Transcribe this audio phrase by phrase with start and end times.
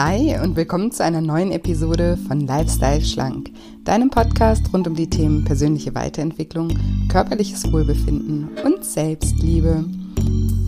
[0.00, 3.50] Hi und willkommen zu einer neuen Episode von Lifestyle Schlank,
[3.82, 6.78] deinem Podcast rund um die Themen persönliche Weiterentwicklung,
[7.08, 9.84] körperliches Wohlbefinden und Selbstliebe.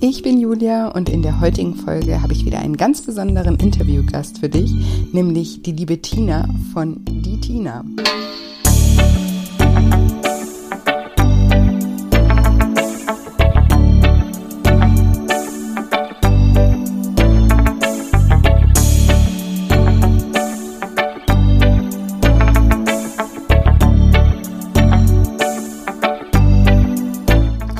[0.00, 4.40] Ich bin Julia und in der heutigen Folge habe ich wieder einen ganz besonderen Interviewgast
[4.40, 4.72] für dich,
[5.12, 7.84] nämlich die liebe Tina von Die Tina.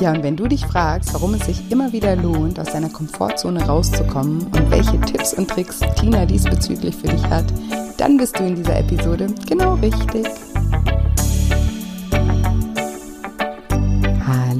[0.01, 3.63] Ja, und wenn du dich fragst, warum es sich immer wieder lohnt, aus deiner Komfortzone
[3.63, 7.45] rauszukommen und welche Tipps und Tricks Tina diesbezüglich für dich hat,
[7.97, 10.25] dann bist du in dieser Episode genau richtig.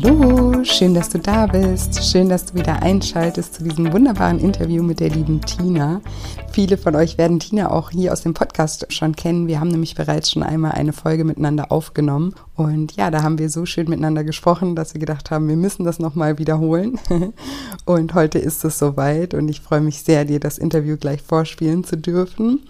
[0.04, 2.04] Hallo, schön, dass du da bist.
[2.04, 6.02] Schön, dass du wieder einschaltest zu diesem wunderbaren Interview mit der lieben Tina.
[6.52, 9.48] Viele von euch werden Tina auch hier aus dem Podcast schon kennen.
[9.48, 12.34] Wir haben nämlich bereits schon einmal eine Folge miteinander aufgenommen.
[12.56, 15.84] Und ja, da haben wir so schön miteinander gesprochen, dass wir gedacht haben, wir müssen
[15.84, 17.00] das nochmal wiederholen.
[17.86, 21.84] und heute ist es soweit und ich freue mich sehr, dir das Interview gleich vorspielen
[21.84, 22.62] zu dürfen.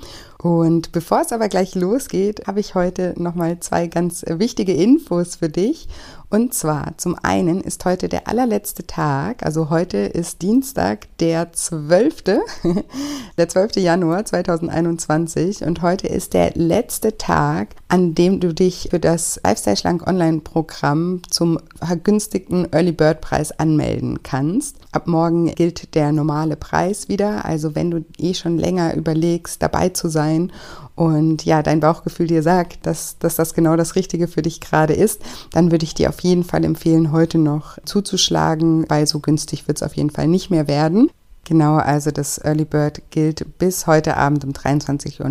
[0.41, 5.49] Und bevor es aber gleich losgeht, habe ich heute nochmal zwei ganz wichtige Infos für
[5.49, 5.87] dich.
[6.31, 12.23] Und zwar zum einen ist heute der allerletzte Tag, also heute ist Dienstag, der 12.
[13.37, 13.75] der 12.
[13.75, 19.75] Januar 2021 und heute ist der letzte Tag, an dem du dich für das Lifestyle
[19.75, 24.77] Schlank Online Programm zum vergünstigten Early Bird Preis anmelden kannst.
[24.93, 29.89] Ab morgen gilt der normale Preis wieder, also wenn du eh schon länger überlegst, dabei
[29.89, 30.30] zu sein
[30.95, 34.93] und ja, dein Bauchgefühl dir sagt, dass, dass das genau das Richtige für dich gerade
[34.93, 39.67] ist, dann würde ich dir auf jeden Fall empfehlen, heute noch zuzuschlagen, weil so günstig
[39.67, 41.09] wird es auf jeden Fall nicht mehr werden.
[41.45, 45.21] Genau, also das Early Bird gilt bis heute Abend um 23.59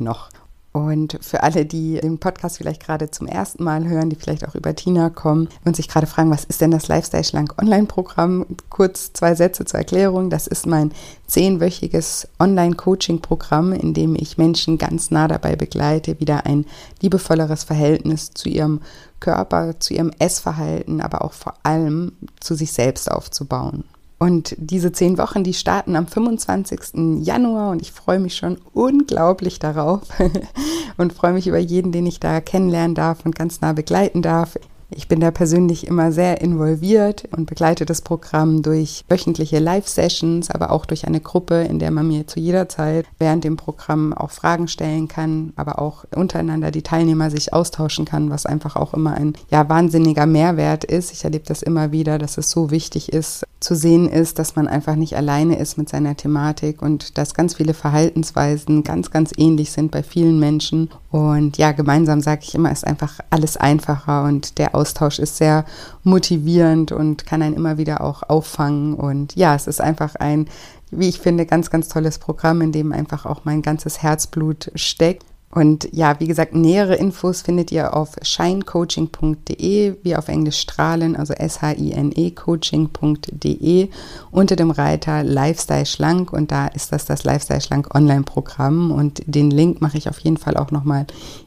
[0.00, 0.30] Uhr noch.
[0.72, 4.54] Und für alle, die den Podcast vielleicht gerade zum ersten Mal hören, die vielleicht auch
[4.54, 8.46] über Tina kommen und sich gerade fragen, was ist denn das Lifestyle Schlank Online-Programm?
[8.68, 10.30] Kurz zwei Sätze zur Erklärung.
[10.30, 10.92] Das ist mein
[11.26, 16.64] zehnwöchiges Online-Coaching-Programm, in dem ich Menschen ganz nah dabei begleite, wieder ein
[17.00, 18.80] liebevolleres Verhältnis zu ihrem
[19.18, 23.82] Körper, zu ihrem Essverhalten, aber auch vor allem zu sich selbst aufzubauen.
[24.22, 27.24] Und diese zehn Wochen, die starten am 25.
[27.24, 30.02] Januar und ich freue mich schon unglaublich darauf
[30.98, 34.58] und freue mich über jeden, den ich da kennenlernen darf und ganz nah begleiten darf.
[34.90, 40.70] Ich bin da persönlich immer sehr involviert und begleite das Programm durch wöchentliche Live-Sessions, aber
[40.72, 44.32] auch durch eine Gruppe, in der man mir zu jeder Zeit während dem Programm auch
[44.32, 49.14] Fragen stellen kann, aber auch untereinander die Teilnehmer sich austauschen kann, was einfach auch immer
[49.14, 51.12] ein ja, wahnsinniger Mehrwert ist.
[51.12, 54.66] Ich erlebe das immer wieder, dass es so wichtig ist, zu sehen ist, dass man
[54.66, 59.70] einfach nicht alleine ist mit seiner Thematik und dass ganz viele Verhaltensweisen ganz, ganz ähnlich
[59.70, 60.88] sind bei vielen Menschen.
[61.10, 65.66] Und ja, gemeinsam sage ich immer, ist einfach alles einfacher und der Austausch ist sehr
[66.04, 68.94] motivierend und kann einen immer wieder auch auffangen.
[68.94, 70.48] Und ja, es ist einfach ein,
[70.90, 75.26] wie ich finde, ganz, ganz tolles Programm, in dem einfach auch mein ganzes Herzblut steckt.
[75.52, 81.34] Und ja, wie gesagt, nähere Infos findet ihr auf shinecoaching.de, wie auf Englisch strahlen, also
[81.34, 83.88] S-H-I-N-E coaching.de
[84.30, 86.32] unter dem Reiter Lifestyle Schlank.
[86.32, 88.92] Und da ist das das Lifestyle Schlank Online-Programm.
[88.92, 91.06] Und den Link mache ich auf jeden Fall auch nochmal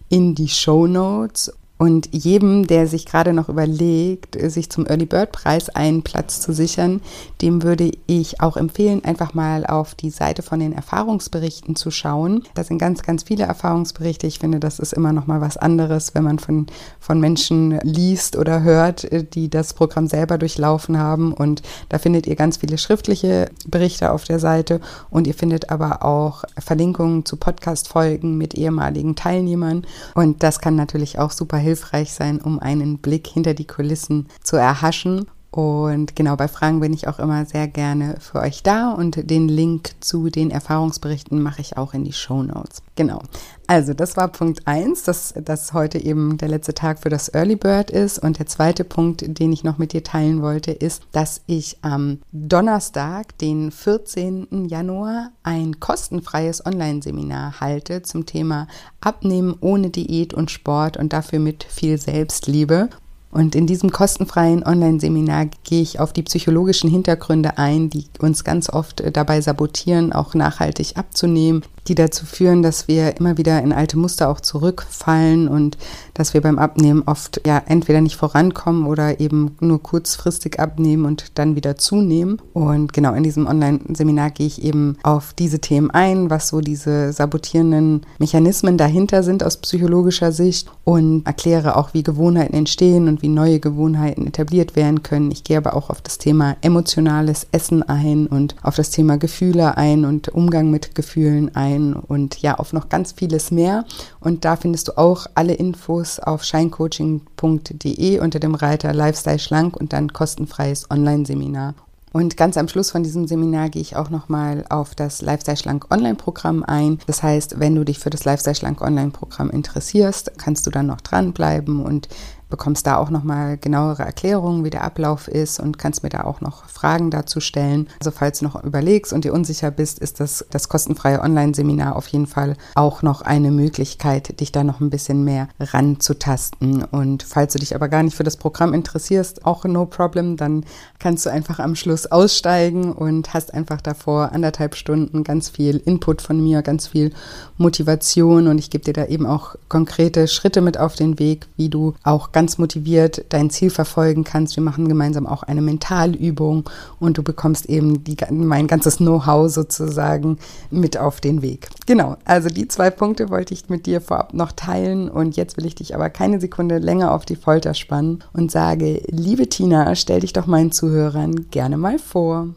[0.10, 1.54] in die Show Notes
[1.84, 6.54] und jedem, der sich gerade noch überlegt, sich zum Early Bird Preis einen Platz zu
[6.54, 7.02] sichern,
[7.42, 12.44] dem würde ich auch empfehlen, einfach mal auf die Seite von den Erfahrungsberichten zu schauen.
[12.54, 14.28] Da sind ganz, ganz viele Erfahrungsberichte.
[14.28, 16.68] Ich finde, das ist immer noch mal was anderes, wenn man von,
[17.02, 19.06] von Menschen liest oder hört,
[19.36, 21.34] die das Programm selber durchlaufen haben.
[21.34, 24.80] Und da findet ihr ganz viele schriftliche Berichte auf der Seite
[25.10, 29.86] und ihr findet aber auch Verlinkungen zu Podcast-Folgen mit ehemaligen Teilnehmern.
[30.16, 34.28] Und das kann natürlich auch super hilfreich hilfreich sein, um einen Blick hinter die Kulissen
[34.44, 35.26] zu erhaschen.
[35.54, 39.48] Und genau bei Fragen bin ich auch immer sehr gerne für euch da und den
[39.48, 42.82] Link zu den Erfahrungsberichten mache ich auch in die Show Notes.
[42.96, 43.22] Genau.
[43.68, 47.56] Also, das war Punkt 1, dass, dass heute eben der letzte Tag für das Early
[47.56, 48.18] Bird ist.
[48.18, 52.18] Und der zweite Punkt, den ich noch mit dir teilen wollte, ist, dass ich am
[52.32, 54.66] Donnerstag, den 14.
[54.68, 58.68] Januar, ein kostenfreies Online-Seminar halte zum Thema
[59.02, 62.90] Abnehmen ohne Diät und Sport und dafür mit viel Selbstliebe.
[63.34, 68.70] Und in diesem kostenfreien Online-Seminar gehe ich auf die psychologischen Hintergründe ein, die uns ganz
[68.70, 73.74] oft äh, dabei sabotieren, auch nachhaltig abzunehmen, die dazu führen, dass wir immer wieder in
[73.74, 75.78] alte Muster auch zurückfallen und
[76.14, 81.32] dass wir beim Abnehmen oft ja entweder nicht vorankommen oder eben nur kurzfristig abnehmen und
[81.40, 82.40] dann wieder zunehmen.
[82.54, 87.12] Und genau in diesem Online-Seminar gehe ich eben auf diese Themen ein, was so diese
[87.12, 93.30] sabotierenden Mechanismen dahinter sind aus psychologischer Sicht und erkläre auch, wie Gewohnheiten entstehen und wie
[93.30, 95.32] neue Gewohnheiten etabliert werden können.
[95.32, 99.78] Ich gehe aber auch auf das Thema emotionales Essen ein und auf das Thema Gefühle
[99.78, 103.86] ein und Umgang mit Gefühlen ein und ja, auf noch ganz vieles mehr.
[104.20, 109.94] Und da findest du auch alle Infos auf shinecoaching.de unter dem Reiter Lifestyle Schlank und
[109.94, 111.76] dann kostenfreies Online-Seminar.
[112.14, 115.92] Und ganz am Schluss von diesem Seminar gehe ich auch nochmal auf das Lifestyle Schlank
[115.92, 117.00] Online-Programm ein.
[117.08, 121.02] Das heißt, wenn du dich für das Lifestyle Schlank Online-Programm interessierst, kannst du dann noch
[121.02, 122.08] dranbleiben und
[122.54, 126.40] bekommst da auch nochmal genauere Erklärungen, wie der Ablauf ist und kannst mir da auch
[126.40, 127.88] noch Fragen dazu stellen.
[128.00, 132.06] Also falls du noch überlegst und dir unsicher bist, ist das, das kostenfreie Online-Seminar auf
[132.10, 136.84] jeden Fall auch noch eine Möglichkeit, dich da noch ein bisschen mehr ranzutasten.
[136.84, 140.64] Und falls du dich aber gar nicht für das Programm interessierst, auch no problem, dann
[141.00, 146.22] kannst du einfach am Schluss aussteigen und hast einfach davor anderthalb Stunden ganz viel Input
[146.22, 147.14] von mir, ganz viel
[147.58, 151.70] Motivation und ich gebe dir da eben auch konkrete Schritte mit auf den Weg, wie
[151.70, 154.58] du auch ganz ganz motiviert dein Ziel verfolgen kannst.
[154.58, 156.70] Wir machen gemeinsam auch eine Mentalübung
[157.00, 161.70] und du bekommst eben die, mein ganzes Know-how sozusagen mit auf den Weg.
[161.86, 165.66] Genau, also die zwei Punkte wollte ich mit dir vorab noch teilen und jetzt will
[165.66, 170.20] ich dich aber keine Sekunde länger auf die Folter spannen und sage, liebe Tina, stell
[170.20, 172.50] dich doch meinen Zuhörern gerne mal vor.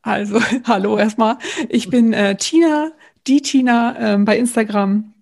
[0.00, 1.36] Also, hallo erstmal.
[1.68, 2.92] Ich bin äh, Tina,
[3.26, 5.12] die Tina äh, bei Instagram.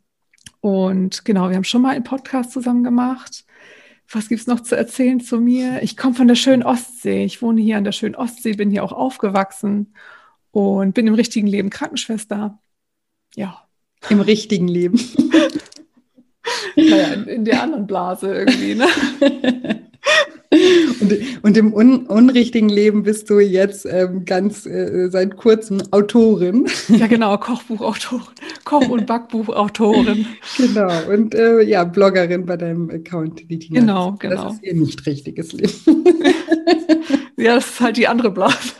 [0.60, 3.46] Und genau, wir haben schon mal einen Podcast zusammen gemacht
[4.12, 5.82] was gibt's noch zu erzählen zu mir?
[5.82, 7.24] Ich komme von der schönen Ostsee.
[7.24, 9.94] Ich wohne hier an der schönen Ostsee, bin hier auch aufgewachsen
[10.50, 12.58] und bin im richtigen Leben Krankenschwester.
[13.36, 13.66] Ja.
[14.08, 14.98] Im richtigen Leben.
[16.76, 18.88] naja, in, in der anderen Blase irgendwie, ne?
[21.00, 26.66] Und, und im un, unrichtigen Leben bist du jetzt ähm, ganz äh, seit kurzem Autorin.
[26.88, 28.26] Ja, genau, Kochbuchautorin,
[28.64, 30.26] Koch- und Backbuchautorin.
[30.56, 33.80] genau, und äh, ja, Bloggerin bei deinem Account, die Tina.
[33.80, 34.44] Genau, genau.
[34.44, 35.72] Das ist ihr nicht richtiges Leben.
[37.36, 38.72] ja, das ist halt die andere Blase.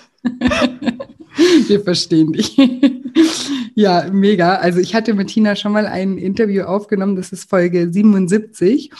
[1.68, 2.56] Wir verstehen dich.
[3.74, 4.56] Ja, mega.
[4.56, 8.90] Also ich hatte mit Tina schon mal ein Interview aufgenommen, das ist Folge 77.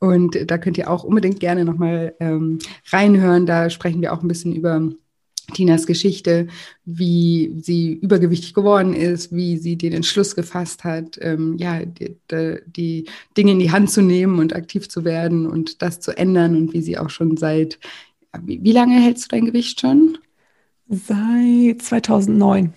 [0.00, 2.58] Und da könnt ihr auch unbedingt gerne nochmal ähm,
[2.90, 3.46] reinhören.
[3.46, 4.90] Da sprechen wir auch ein bisschen über
[5.52, 6.46] Tinas Geschichte,
[6.84, 12.16] wie sie übergewichtig geworden ist, wie sie den Entschluss gefasst hat, ähm, ja, die,
[12.66, 13.06] die,
[13.36, 16.72] Dinge in die Hand zu nehmen und aktiv zu werden und das zu ändern und
[16.72, 17.78] wie sie auch schon seit,
[18.42, 20.18] wie, wie lange hältst du dein Gewicht schon?
[20.88, 22.72] Seit 2009.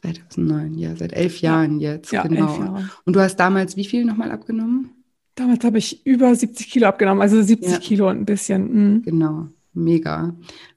[0.00, 2.58] 2009, ja, seit elf Jahren jetzt, ja, genau.
[2.58, 2.90] Jahre.
[3.04, 4.90] Und du hast damals wie viel nochmal abgenommen?
[5.34, 7.78] Damals habe ich über 70 Kilo abgenommen, also 70 ja.
[7.78, 8.94] Kilo und ein bisschen.
[8.94, 9.02] Mhm.
[9.02, 10.34] Genau, mega.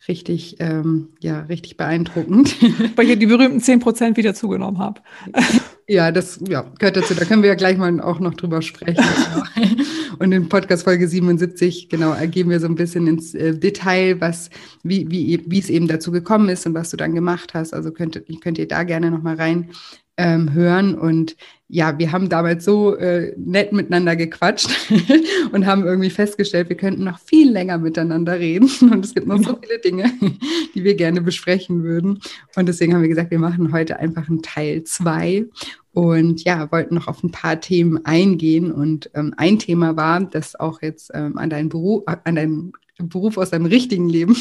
[0.07, 2.55] Richtig, ähm, ja, richtig beeindruckend.
[2.95, 5.01] Weil ich die berühmten 10 Prozent wieder zugenommen habe.
[5.87, 7.13] Ja, das ja, gehört dazu.
[7.13, 8.95] Da können wir ja gleich mal auch noch drüber sprechen.
[8.95, 9.75] Genau.
[10.19, 14.49] Und in Podcast Folge 77, genau, gehen wir so ein bisschen ins äh, Detail, was,
[14.81, 17.73] wie, wie, wie es eben dazu gekommen ist und was du dann gemacht hast.
[17.73, 19.69] Also könnt, könnt ihr da gerne nochmal rein
[20.17, 20.95] ähm, hören.
[20.95, 21.35] Und
[21.67, 24.69] ja, wir haben damals so äh, nett miteinander gequatscht
[25.51, 28.69] und haben irgendwie festgestellt, wir könnten noch viel länger miteinander reden.
[28.81, 30.11] Und es gibt noch so viele Dinge,
[30.75, 32.19] die wir gerne besprechen würden.
[32.55, 35.45] Und deswegen haben wir gesagt, wir machen heute einfach einen Teil zwei
[35.93, 38.71] und ja, wollten noch auf ein paar Themen eingehen.
[38.71, 43.37] Und ähm, ein Thema war, das auch jetzt ähm, an deinen Beruf, an deinen Beruf
[43.37, 44.35] aus deinem richtigen Leben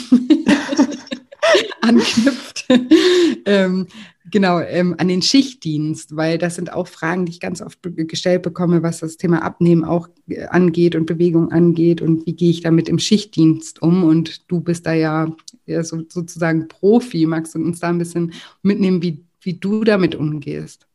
[1.80, 2.66] anknüpft.
[3.46, 3.86] ähm,
[4.30, 8.42] Genau, ähm, an den Schichtdienst, weil das sind auch Fragen, die ich ganz oft gestellt
[8.42, 12.62] bekomme, was das Thema Abnehmen auch äh, angeht und Bewegung angeht und wie gehe ich
[12.62, 14.02] damit im Schichtdienst um.
[14.02, 15.30] Und du bist da ja,
[15.66, 17.26] ja so, sozusagen Profi.
[17.26, 20.86] Magst du uns da ein bisschen mitnehmen, wie, wie du damit umgehst?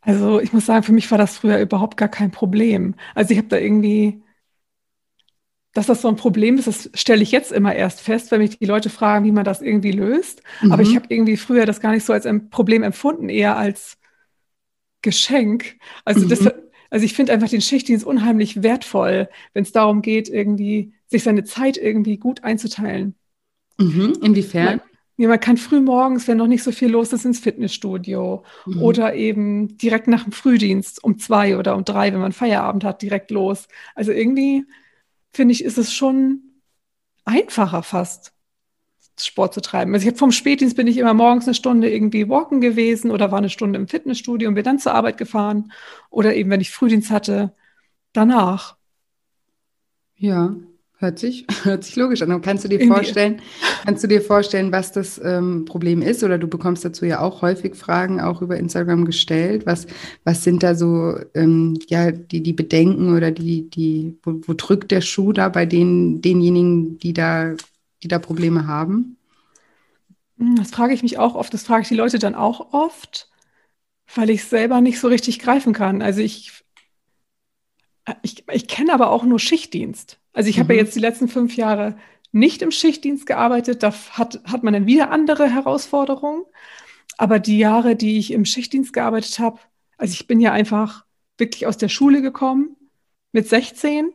[0.00, 2.94] Also ich muss sagen, für mich war das früher überhaupt gar kein Problem.
[3.14, 4.20] Also ich habe da irgendwie
[5.78, 8.58] dass das so ein Problem ist, das stelle ich jetzt immer erst fest, wenn mich
[8.58, 10.42] die Leute fragen, wie man das irgendwie löst.
[10.60, 10.72] Mhm.
[10.72, 13.96] Aber ich habe irgendwie früher das gar nicht so als ein Problem empfunden, eher als
[15.02, 15.76] Geschenk.
[16.04, 16.30] Also, mhm.
[16.30, 16.50] das,
[16.90, 21.44] also ich finde einfach den Schichtdienst unheimlich wertvoll, wenn es darum geht, irgendwie sich seine
[21.44, 23.14] Zeit irgendwie gut einzuteilen.
[23.78, 24.18] Mhm.
[24.20, 24.64] Inwiefern?
[24.64, 24.80] Man,
[25.16, 28.82] ja, man kann früh morgens, wenn noch nicht so viel los ist, ins Fitnessstudio mhm.
[28.82, 33.00] oder eben direkt nach dem Frühdienst um zwei oder um drei, wenn man Feierabend hat,
[33.00, 33.68] direkt los.
[33.94, 34.64] Also irgendwie
[35.32, 36.42] finde ich, ist es schon
[37.24, 38.32] einfacher fast,
[39.20, 39.92] Sport zu treiben.
[39.94, 43.30] Also ich habe vom Spätdienst bin ich immer morgens eine Stunde irgendwie walken gewesen oder
[43.32, 45.72] war eine Stunde im Fitnessstudio und bin dann zur Arbeit gefahren.
[46.10, 47.54] Oder eben, wenn ich Frühdienst hatte,
[48.12, 48.76] danach.
[50.16, 50.54] Ja,
[50.98, 52.40] hört sich, hört sich logisch an.
[52.42, 53.40] kannst du dir vorstellen,
[53.84, 56.22] kannst du dir vorstellen, was das ähm, Problem ist?
[56.22, 59.66] Oder du bekommst dazu ja auch häufig Fragen auch über Instagram gestellt.
[59.66, 59.86] Was,
[60.24, 64.90] was sind da so ähm, ja, die, die Bedenken oder die, die, wo, wo drückt
[64.90, 67.54] der Schuh da bei den, denjenigen, die da
[68.02, 69.16] die da Probleme haben?
[70.38, 73.30] Hm, das frage ich mich auch oft, das frage ich die Leute dann auch oft,
[74.14, 76.02] weil ich selber nicht so richtig greifen kann.
[76.02, 76.52] Also ich,
[78.22, 80.18] ich, ich kenne aber auch nur Schichtdienst.
[80.38, 80.60] Also ich mhm.
[80.60, 81.96] habe ja jetzt die letzten fünf Jahre
[82.30, 86.44] nicht im Schichtdienst gearbeitet, da hat, hat man dann wieder andere Herausforderungen.
[87.16, 89.58] Aber die Jahre, die ich im Schichtdienst gearbeitet habe,
[89.96, 91.04] also ich bin ja einfach
[91.38, 92.76] wirklich aus der Schule gekommen
[93.32, 94.12] mit 16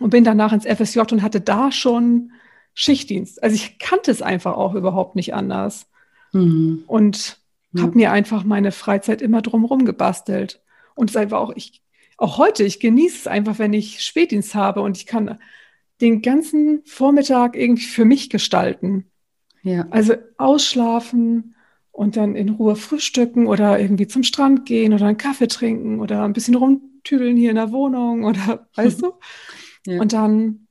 [0.00, 2.32] und bin danach ins FSJ und hatte da schon
[2.72, 3.42] Schichtdienst.
[3.42, 5.90] Also ich kannte es einfach auch überhaupt nicht anders.
[6.32, 6.84] Mhm.
[6.86, 7.38] Und
[7.72, 7.82] ja.
[7.82, 10.62] habe mir einfach meine Freizeit immer drumherum gebastelt.
[10.94, 11.83] Und es einfach auch, ich,
[12.16, 15.38] auch heute, ich genieße es einfach, wenn ich Spätdienst habe und ich kann
[16.00, 19.10] den ganzen Vormittag irgendwie für mich gestalten.
[19.62, 19.86] Ja.
[19.90, 21.54] Also ausschlafen
[21.92, 26.24] und dann in Ruhe frühstücken oder irgendwie zum Strand gehen oder einen Kaffee trinken oder
[26.24, 29.12] ein bisschen rumtüdeln hier in der Wohnung oder weißt du?
[29.86, 30.00] Ja.
[30.00, 30.66] Und dann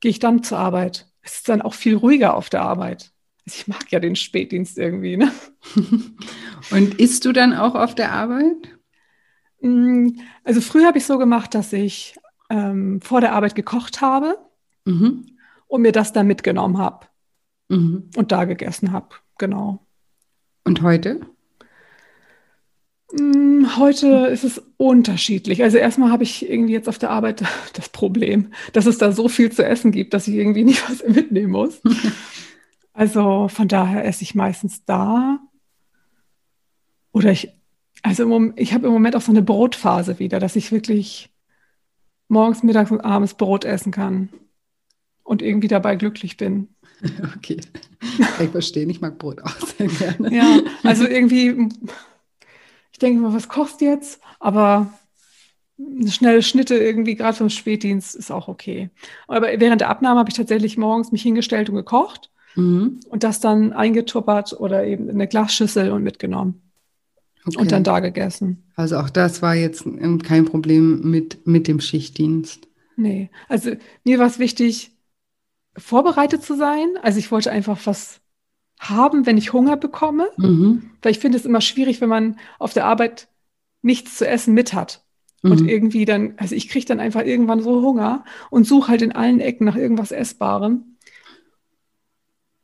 [0.00, 3.10] gehe ich dann zur Arbeit es ist dann auch viel ruhiger auf der Arbeit.
[3.46, 5.16] Also ich mag ja den Spätdienst irgendwie.
[5.16, 5.32] Ne?
[6.70, 8.73] Und isst du dann auch auf der Arbeit?
[9.64, 12.16] Mm, also früher habe ich so gemacht, dass ich
[12.50, 14.38] ähm, vor der Arbeit gekocht habe
[14.84, 15.26] mhm.
[15.66, 17.06] und mir das dann mitgenommen habe
[17.68, 18.10] mhm.
[18.14, 19.08] und da gegessen habe.
[19.38, 19.86] Genau.
[20.64, 21.20] Und heute?
[23.16, 25.62] Hm, heute ist es unterschiedlich.
[25.62, 27.42] Also erstmal habe ich irgendwie jetzt auf der Arbeit
[27.72, 31.02] das Problem, dass es da so viel zu essen gibt, dass ich irgendwie nicht was
[31.08, 31.80] mitnehmen muss.
[32.96, 35.40] Also von daher esse ich meistens da.
[37.10, 37.48] Oder ich,
[38.04, 41.30] also ich habe im Moment auch so eine Brotphase wieder, dass ich wirklich
[42.28, 44.28] morgens, mittags und abends Brot essen kann
[45.24, 46.68] und irgendwie dabei glücklich bin.
[47.36, 47.60] Okay,
[48.40, 50.34] ich verstehe, ich mag Brot auch sehr gerne.
[50.34, 51.68] Ja, also irgendwie
[52.94, 54.20] ich denke mal, was kochst du jetzt?
[54.38, 54.86] Aber
[55.78, 58.88] eine schnelle Schnitte irgendwie, gerade vom Spätdienst, ist auch okay.
[59.26, 63.00] Aber während der Abnahme habe ich tatsächlich morgens mich hingestellt und gekocht mhm.
[63.08, 66.63] und das dann eingetuppert oder eben in eine Glasschüssel und mitgenommen.
[67.46, 67.58] Okay.
[67.58, 68.64] Und dann da gegessen.
[68.74, 69.84] Also auch das war jetzt
[70.22, 72.68] kein Problem mit, mit dem Schichtdienst.
[72.96, 73.72] Nee, also
[74.04, 74.92] mir war es wichtig,
[75.76, 76.88] vorbereitet zu sein.
[77.02, 78.20] Also ich wollte einfach was
[78.78, 80.28] haben, wenn ich Hunger bekomme.
[80.36, 80.90] Mhm.
[81.02, 83.28] Weil ich finde es immer schwierig, wenn man auf der Arbeit
[83.82, 85.04] nichts zu essen mit hat.
[85.42, 85.50] Mhm.
[85.52, 89.12] Und irgendwie dann, also ich kriege dann einfach irgendwann so Hunger und suche halt in
[89.12, 90.96] allen Ecken nach irgendwas Essbarem.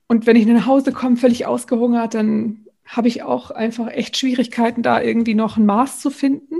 [0.07, 4.83] Und wenn ich nach Hause komme, völlig ausgehungert, dann habe ich auch einfach echt Schwierigkeiten,
[4.83, 6.57] da irgendwie noch ein Maß zu finden.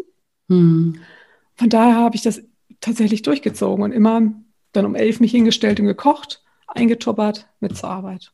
[0.49, 1.01] Mhm.
[1.57, 2.43] Von daher habe ich das
[2.81, 4.23] tatsächlich durchgezogen und immer
[4.73, 8.33] dann um elf mich hingestellt und gekocht, eingetuppert mit zur Arbeit.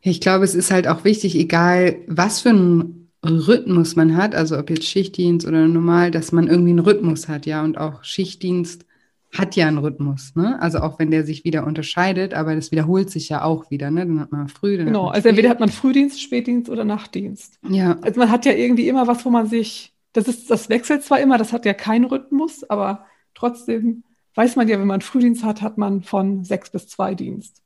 [0.00, 4.58] Ich glaube, es ist halt auch wichtig, egal was für einen Rhythmus man hat, also
[4.58, 7.62] ob jetzt Schichtdienst oder normal, dass man irgendwie einen Rhythmus hat, ja.
[7.62, 8.86] Und auch Schichtdienst
[9.34, 10.60] hat ja einen Rhythmus, ne?
[10.60, 14.06] Also auch wenn der sich wieder unterscheidet, aber das wiederholt sich ja auch wieder, ne?
[14.06, 17.58] Dann hat man früh, dann Genau, also entweder hat man Frühdienst, Spätdienst oder Nachtdienst.
[17.68, 17.98] Ja.
[18.00, 21.20] Also man hat ja irgendwie immer was, wo man sich, das ist, das wechselt zwar
[21.20, 24.04] immer, das hat ja keinen Rhythmus, aber trotzdem
[24.36, 27.62] weiß man ja, wenn man Frühdienst hat, hat man von sechs bis zwei Dienst.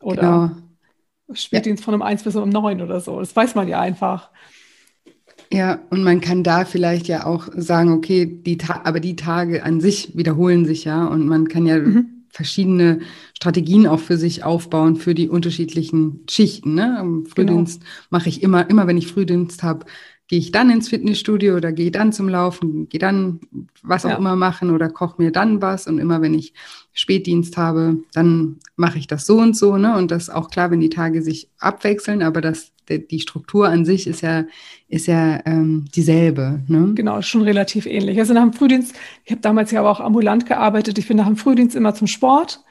[0.00, 0.50] Oder
[1.28, 1.36] genau.
[1.36, 1.84] Spätdienst ja.
[1.84, 3.18] von um eins bis um neun oder so.
[3.20, 4.30] Das weiß man ja einfach.
[5.52, 9.80] Ja, und man kann da vielleicht ja auch sagen, okay, die aber die Tage an
[9.80, 12.24] sich wiederholen sich ja und man kann ja mhm.
[12.28, 13.00] verschiedene
[13.34, 16.74] Strategien auch für sich aufbauen für die unterschiedlichen Schichten.
[16.74, 16.98] Ne?
[16.98, 17.92] Am Frühdienst genau.
[18.10, 19.86] mache ich immer, immer wenn ich Frühdienst habe,
[20.28, 23.40] gehe ich dann ins Fitnessstudio oder gehe dann zum Laufen, gehe dann
[23.82, 24.16] was auch ja.
[24.16, 25.86] immer machen oder koche mir dann was.
[25.86, 26.54] Und immer wenn ich
[26.92, 29.76] Spätdienst habe, dann mache ich das so und so.
[29.76, 29.96] Ne?
[29.96, 33.84] Und das ist auch klar, wenn die Tage sich abwechseln, aber das, die Struktur an
[33.84, 34.44] sich ist ja,
[34.88, 36.62] ist ja ähm, dieselbe.
[36.68, 36.92] Ne?
[36.94, 38.18] Genau, schon relativ ähnlich.
[38.18, 40.98] Also nach dem Frühdienst, ich habe damals ja aber auch ambulant gearbeitet.
[40.98, 42.62] Ich bin nach dem Frühdienst immer zum Sport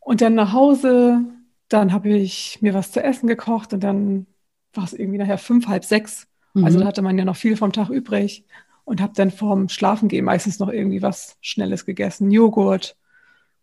[0.00, 1.20] und dann nach Hause.
[1.68, 4.26] Dann habe ich mir was zu essen gekocht und dann
[4.74, 6.26] war es irgendwie nachher fünf, halb sechs.
[6.52, 6.64] Mhm.
[6.64, 8.44] Also da hatte man ja noch viel vom Tag übrig
[8.84, 12.96] und habe dann vorm Schlafengehen meistens noch irgendwie was Schnelles gegessen, Joghurt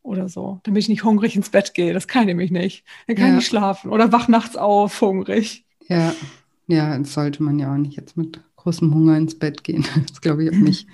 [0.03, 1.93] oder so, damit ich nicht hungrig ins Bett gehe.
[1.93, 2.83] Das kann ich nämlich nicht.
[3.07, 3.31] Dann kann ja.
[3.31, 5.65] ich nicht schlafen oder wach nachts auf, hungrig.
[5.87, 6.13] Ja,
[6.67, 9.85] ja, das sollte man ja auch nicht jetzt mit großem Hunger ins Bett gehen.
[10.07, 10.87] Das glaube ich auch nicht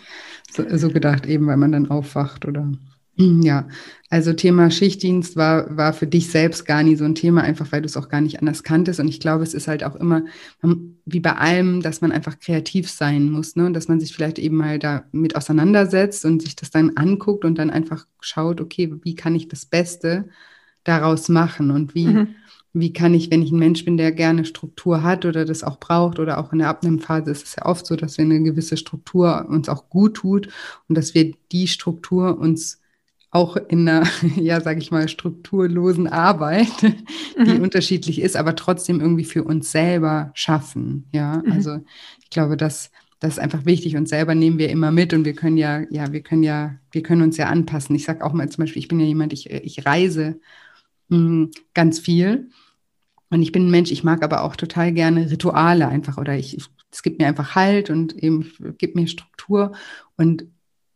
[0.51, 2.71] so, so, gedacht, eben weil man dann aufwacht oder.
[3.19, 3.67] Ja,
[4.09, 7.81] also Thema Schichtdienst war, war für dich selbst gar nie so ein Thema, einfach weil
[7.81, 8.99] du es auch gar nicht anders kanntest.
[8.99, 10.23] Und ich glaube, es ist halt auch immer,
[11.05, 13.71] wie bei allem, dass man einfach kreativ sein muss, ne?
[13.71, 17.71] dass man sich vielleicht eben mal damit auseinandersetzt und sich das dann anguckt und dann
[17.71, 20.29] einfach schaut, okay, wie kann ich das Beste
[20.83, 22.27] daraus machen und wie, mhm.
[22.71, 25.79] wie kann ich, wenn ich ein Mensch bin, der gerne Struktur hat oder das auch
[25.79, 28.77] braucht oder auch in der Abnehmphase ist es ja oft so, dass wir eine gewisse
[28.77, 30.49] Struktur uns auch gut tut
[30.87, 32.79] und dass wir die Struktur uns
[33.37, 37.61] auch in einer, ja, sage ich mal, strukturlosen Arbeit, die mhm.
[37.61, 41.07] unterschiedlich ist, aber trotzdem irgendwie für uns selber schaffen.
[41.11, 41.51] Ja, mhm.
[41.51, 41.79] also
[42.21, 42.89] ich glaube, dass
[43.19, 43.95] das ist einfach wichtig.
[43.95, 47.01] Uns selber nehmen wir immer mit und wir können ja, ja, wir können ja, wir
[47.01, 47.95] können uns ja anpassen.
[47.95, 50.39] Ich sage auch mal zum Beispiel, ich bin ja jemand, ich, ich reise
[51.09, 52.49] mh, hm, ganz viel.
[53.29, 56.57] Und ich bin ein Mensch, ich mag aber auch total gerne Rituale einfach oder ich,
[56.91, 59.73] es gibt mir einfach Halt und eben gibt mir Struktur.
[60.15, 60.45] Und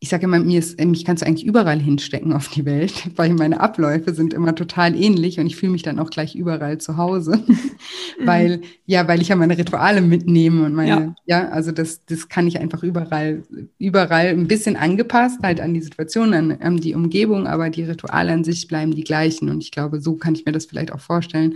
[0.03, 3.33] ich sage immer, mir ist, mich kannst du eigentlich überall hinstecken auf die Welt, weil
[3.35, 6.97] meine Abläufe sind immer total ähnlich und ich fühle mich dann auch gleich überall zu
[6.97, 7.59] Hause, mhm.
[8.25, 10.89] weil, ja, weil ich ja meine Rituale mitnehme und meine,
[11.27, 13.43] ja, ja also das, das kann ich einfach überall,
[13.77, 18.33] überall ein bisschen angepasst, halt an die Situation, an, an die Umgebung, aber die Rituale
[18.33, 20.99] an sich bleiben die gleichen und ich glaube, so kann ich mir das vielleicht auch
[20.99, 21.53] vorstellen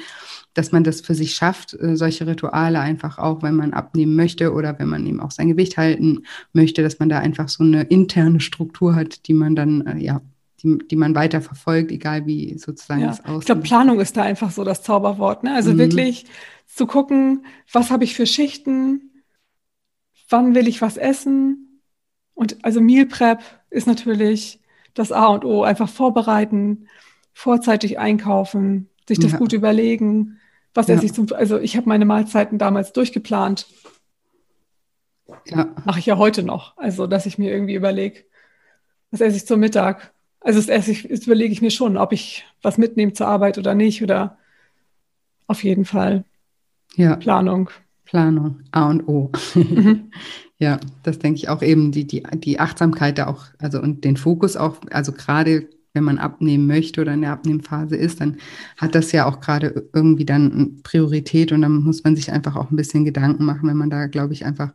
[0.55, 4.53] dass man das für sich schafft, äh, solche Rituale einfach auch, wenn man abnehmen möchte
[4.53, 7.83] oder wenn man eben auch sein Gewicht halten möchte, dass man da einfach so eine
[7.83, 10.21] interne Struktur hat, die man dann, äh, ja,
[10.63, 13.09] die, die man weiter verfolgt, egal wie sozusagen ja.
[13.11, 13.39] aussieht.
[13.39, 15.43] Ich glaube, Planung ist da einfach so das Zauberwort.
[15.43, 15.53] Ne?
[15.53, 15.77] Also mhm.
[15.77, 16.25] wirklich
[16.65, 19.11] zu gucken, was habe ich für Schichten,
[20.29, 21.81] wann will ich was essen.
[22.33, 24.61] Und also Meal Prep ist natürlich
[24.93, 25.63] das A und O.
[25.63, 26.87] Einfach vorbereiten,
[27.33, 29.37] vorzeitig einkaufen, sich das ja.
[29.37, 30.39] gut überlegen.
[30.75, 30.95] Was ja.
[30.95, 33.65] esse ich zum, also ich habe meine Mahlzeiten damals durchgeplant.
[35.47, 35.73] Ja.
[35.85, 36.77] Mache ich ja heute noch.
[36.77, 38.25] Also, dass ich mir irgendwie überlege,
[39.09, 40.13] was esse ich zum Mittag?
[40.41, 43.57] Also, das, esse ich, das überlege ich mir schon, ob ich was mitnehme zur Arbeit
[43.57, 44.03] oder nicht.
[44.03, 44.37] Oder
[45.47, 46.25] auf jeden Fall.
[46.95, 47.15] Ja.
[47.15, 47.69] Planung.
[48.03, 49.31] Planung, A und O.
[49.55, 50.11] Mhm.
[50.59, 54.15] ja, das denke ich auch eben, die, die, die Achtsamkeit da auch, also und den
[54.15, 58.37] Fokus auch, also gerade wenn man abnehmen möchte oder in der Abnehmphase ist, dann
[58.77, 62.69] hat das ja auch gerade irgendwie dann Priorität und dann muss man sich einfach auch
[62.69, 64.73] ein bisschen Gedanken machen, wenn man da, glaube ich, einfach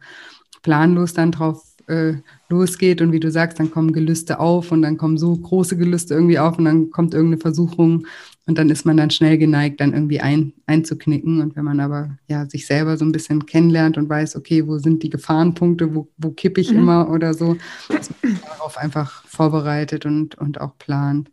[0.62, 2.14] planlos dann drauf äh,
[2.48, 6.14] losgeht und wie du sagst, dann kommen Gelüste auf und dann kommen so große Gelüste
[6.14, 8.06] irgendwie auf und dann kommt irgendeine Versuchung
[8.50, 11.40] und dann ist man dann schnell geneigt, dann irgendwie ein, einzuknicken.
[11.40, 14.78] Und wenn man aber ja sich selber so ein bisschen kennenlernt und weiß, okay, wo
[14.78, 16.78] sind die Gefahrenpunkte, wo, wo kippe ich mhm.
[16.78, 17.56] immer oder so,
[17.88, 21.30] dass man darauf einfach vorbereitet und, und auch plant.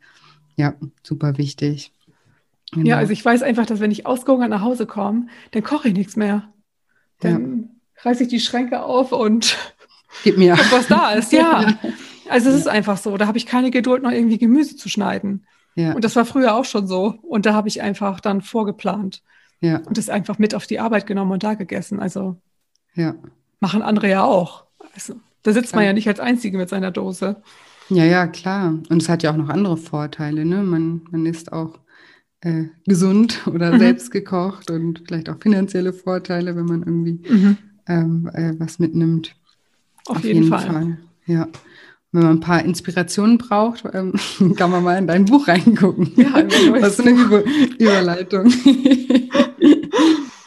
[0.57, 1.91] Ja, super wichtig.
[2.71, 2.87] Genau.
[2.87, 5.95] Ja, also ich weiß einfach, dass wenn ich ausgehungert nach Hause komme, dann koche ich
[5.95, 6.53] nichts mehr.
[7.19, 8.03] Dann ja.
[8.03, 9.57] reiße ich die Schränke auf und
[10.23, 10.53] Gib mir.
[10.69, 11.31] was da ist.
[11.33, 11.79] Ja.
[12.29, 13.17] Also es ist einfach so.
[13.17, 15.47] Da habe ich keine Geduld, noch irgendwie Gemüse zu schneiden.
[15.77, 15.93] Ja.
[15.93, 17.19] Und das war früher auch schon so.
[17.21, 19.21] Und da habe ich einfach dann vorgeplant.
[19.61, 19.77] Ja.
[19.77, 21.99] Und das einfach mit auf die Arbeit genommen und da gegessen.
[21.99, 22.35] Also
[22.95, 23.13] ja.
[23.59, 24.65] machen andere ja auch.
[24.95, 25.13] Also,
[25.43, 27.43] da sitzt man ja nicht als Einzige mit seiner Dose.
[27.89, 28.73] Ja, ja, klar.
[28.89, 30.45] Und es hat ja auch noch andere Vorteile.
[30.45, 30.63] Ne?
[30.63, 31.77] Man, man ist auch
[32.41, 33.79] äh, gesund oder mhm.
[33.79, 37.57] selbst gekocht und vielleicht auch finanzielle Vorteile, wenn man irgendwie mhm.
[37.87, 39.35] ähm, äh, was mitnimmt.
[40.07, 40.65] Auf, Auf jeden, jeden, Fall.
[40.65, 40.97] Fall.
[41.27, 41.47] Ja
[42.11, 44.13] wenn man ein paar Inspirationen braucht, ähm,
[44.57, 46.11] kann man mal in dein Buch reingucken.
[46.15, 46.33] Ja,
[46.79, 47.43] was ist eine Über
[47.77, 48.47] Überleitung.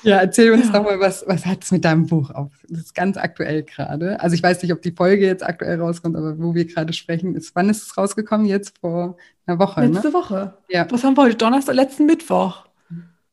[0.02, 0.72] ja, erzähl uns ja.
[0.72, 2.52] doch mal, was, was hat es mit deinem Buch auf?
[2.68, 4.20] Das ist ganz aktuell gerade.
[4.20, 7.34] Also ich weiß nicht, ob die Folge jetzt aktuell rauskommt, aber wo wir gerade sprechen,
[7.34, 8.46] ist, wann ist es rausgekommen?
[8.46, 10.14] Jetzt vor einer Woche, Letzte ne?
[10.14, 10.54] Woche.
[10.68, 10.86] Ja.
[10.90, 11.36] Was haben wir heute?
[11.36, 12.64] Donnerstag, letzten Mittwoch.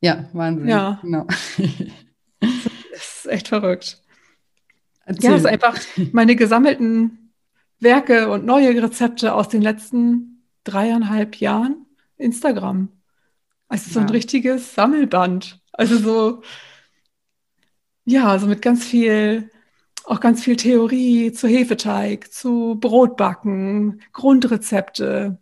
[0.00, 0.68] Ja, Wahnsinn.
[0.68, 0.98] Ja.
[1.02, 1.26] Genau.
[2.40, 4.00] das ist echt verrückt.
[5.06, 5.30] Erzähl.
[5.30, 5.78] Ja, es ist einfach
[6.12, 7.27] meine gesammelten
[7.80, 11.86] Werke und neue Rezepte aus den letzten dreieinhalb Jahren
[12.16, 12.88] Instagram.
[13.68, 15.60] Also so ein richtiges Sammelband.
[15.72, 16.42] Also so,
[18.04, 19.50] ja, so mit ganz viel,
[20.04, 25.38] auch ganz viel Theorie zu Hefeteig, zu Brotbacken, Grundrezepte,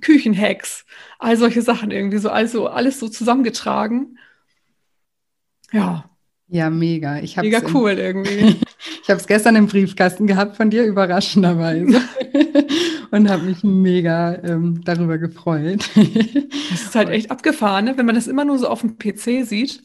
[0.00, 0.84] Küchenhacks,
[1.18, 4.18] all solche Sachen irgendwie so, also alles so zusammengetragen.
[5.72, 6.10] Ja.
[6.48, 7.20] Ja, mega.
[7.20, 8.60] Ich mega cool irgendwie.
[9.04, 12.00] Ich habe es gestern im Briefkasten gehabt von dir, überraschenderweise.
[13.10, 15.90] und habe mich mega ähm, darüber gefreut.
[16.70, 17.98] Das ist halt echt abgefahren, ne?
[17.98, 19.82] wenn man das immer nur so auf dem PC sieht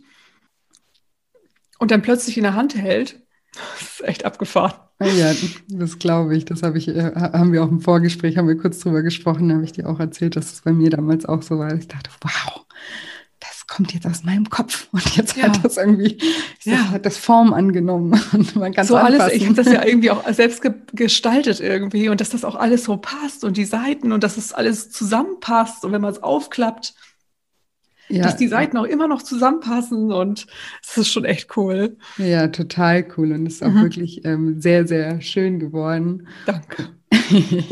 [1.79, 3.19] und dann plötzlich in der Hand hält.
[3.51, 4.79] Das ist echt abgefahren.
[5.01, 5.34] Ja,
[5.67, 6.45] das glaube ich.
[6.45, 9.55] Das habe ich, äh, haben wir auch im Vorgespräch, haben wir kurz drüber gesprochen, da
[9.55, 11.73] habe ich dir auch erzählt, dass es bei mir damals auch so war.
[11.75, 12.65] Ich dachte, wow,
[13.69, 15.43] kommt jetzt aus meinem Kopf und jetzt ja.
[15.43, 16.17] hat das irgendwie,
[16.63, 16.75] ja.
[16.75, 20.12] das, hat das Form angenommen und man kann so alles, ich habe das ja irgendwie
[20.12, 24.12] auch selbst ge gestaltet irgendwie und dass das auch alles so passt und die Seiten
[24.12, 26.95] und dass es alles zusammenpasst und wenn man es aufklappt,
[28.10, 28.23] ja.
[28.23, 30.47] dass die Seiten auch immer noch zusammenpassen und
[30.84, 31.97] es ist schon echt cool.
[32.17, 33.84] Ja, total cool und es ist auch mhm.
[33.84, 36.27] wirklich ähm, sehr, sehr schön geworden.
[36.45, 36.89] Danke.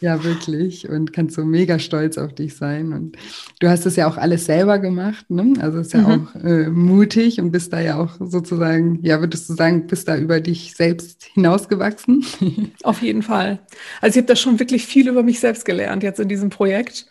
[0.00, 0.88] Ja, wirklich.
[0.88, 2.92] Und kannst so mega stolz auf dich sein.
[2.92, 3.16] Und
[3.60, 5.54] du hast das ja auch alles selber gemacht, ne?
[5.60, 6.28] Also ist ja mhm.
[6.28, 10.16] auch äh, mutig und bist da ja auch sozusagen, ja, würdest du sagen, bist da
[10.16, 12.24] über dich selbst hinausgewachsen?
[12.82, 13.60] Auf jeden Fall.
[14.00, 17.06] Also ich habe da schon wirklich viel über mich selbst gelernt jetzt in diesem Projekt.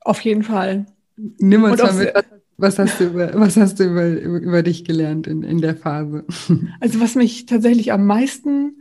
[0.00, 0.86] Auf jeden Fall.
[1.16, 2.14] Nimm uns mal mit,
[2.56, 6.24] was hast du, über, was hast du über, über dich gelernt in, in der Phase?
[6.80, 8.77] Also was mich tatsächlich am meisten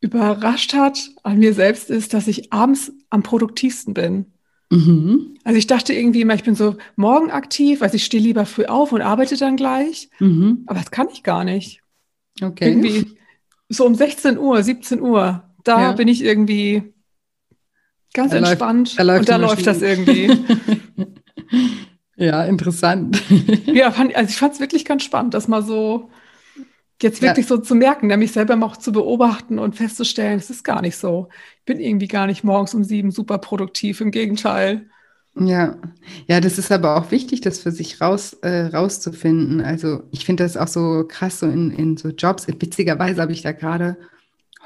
[0.00, 4.26] überrascht hat an mir selbst ist, dass ich abends am produktivsten bin.
[4.70, 5.36] Mhm.
[5.44, 8.66] Also ich dachte irgendwie immer, ich bin so morgen aktiv, also ich stehe lieber früh
[8.66, 10.10] auf und arbeite dann gleich.
[10.18, 10.64] Mhm.
[10.66, 11.80] Aber das kann ich gar nicht.
[12.40, 12.68] Okay.
[12.68, 13.16] Irgendwie
[13.68, 15.92] so um 16 Uhr, 17 Uhr, da ja.
[15.92, 16.94] bin ich irgendwie
[18.14, 20.30] ganz da entspannt läuft, da und da läuft das irgendwie.
[22.16, 23.20] ja, interessant.
[23.66, 26.10] ja, fand, also ich fand es wirklich ganz spannend, das mal so
[27.02, 27.56] jetzt wirklich ja.
[27.56, 31.28] so zu merken, nämlich selber auch zu beobachten und festzustellen, es ist gar nicht so.
[31.60, 34.88] Ich bin irgendwie gar nicht morgens um sieben super produktiv, im Gegenteil.
[35.40, 35.76] Ja,
[36.26, 39.60] ja, das ist aber auch wichtig, das für sich raus, äh, rauszufinden.
[39.60, 42.48] Also ich finde das auch so krass, so in, in so Jobs.
[42.48, 43.96] Witzigerweise habe ich da gerade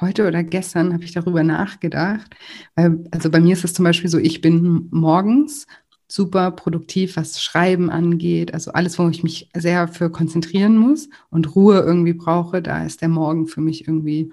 [0.01, 2.35] heute oder gestern habe ich darüber nachgedacht.
[2.75, 5.67] Weil, also bei mir ist es zum Beispiel so, ich bin morgens
[6.13, 8.53] super produktiv, was Schreiben angeht.
[8.53, 13.01] Also alles, wo ich mich sehr für konzentrieren muss und Ruhe irgendwie brauche, da ist
[13.01, 14.31] der Morgen für mich irgendwie,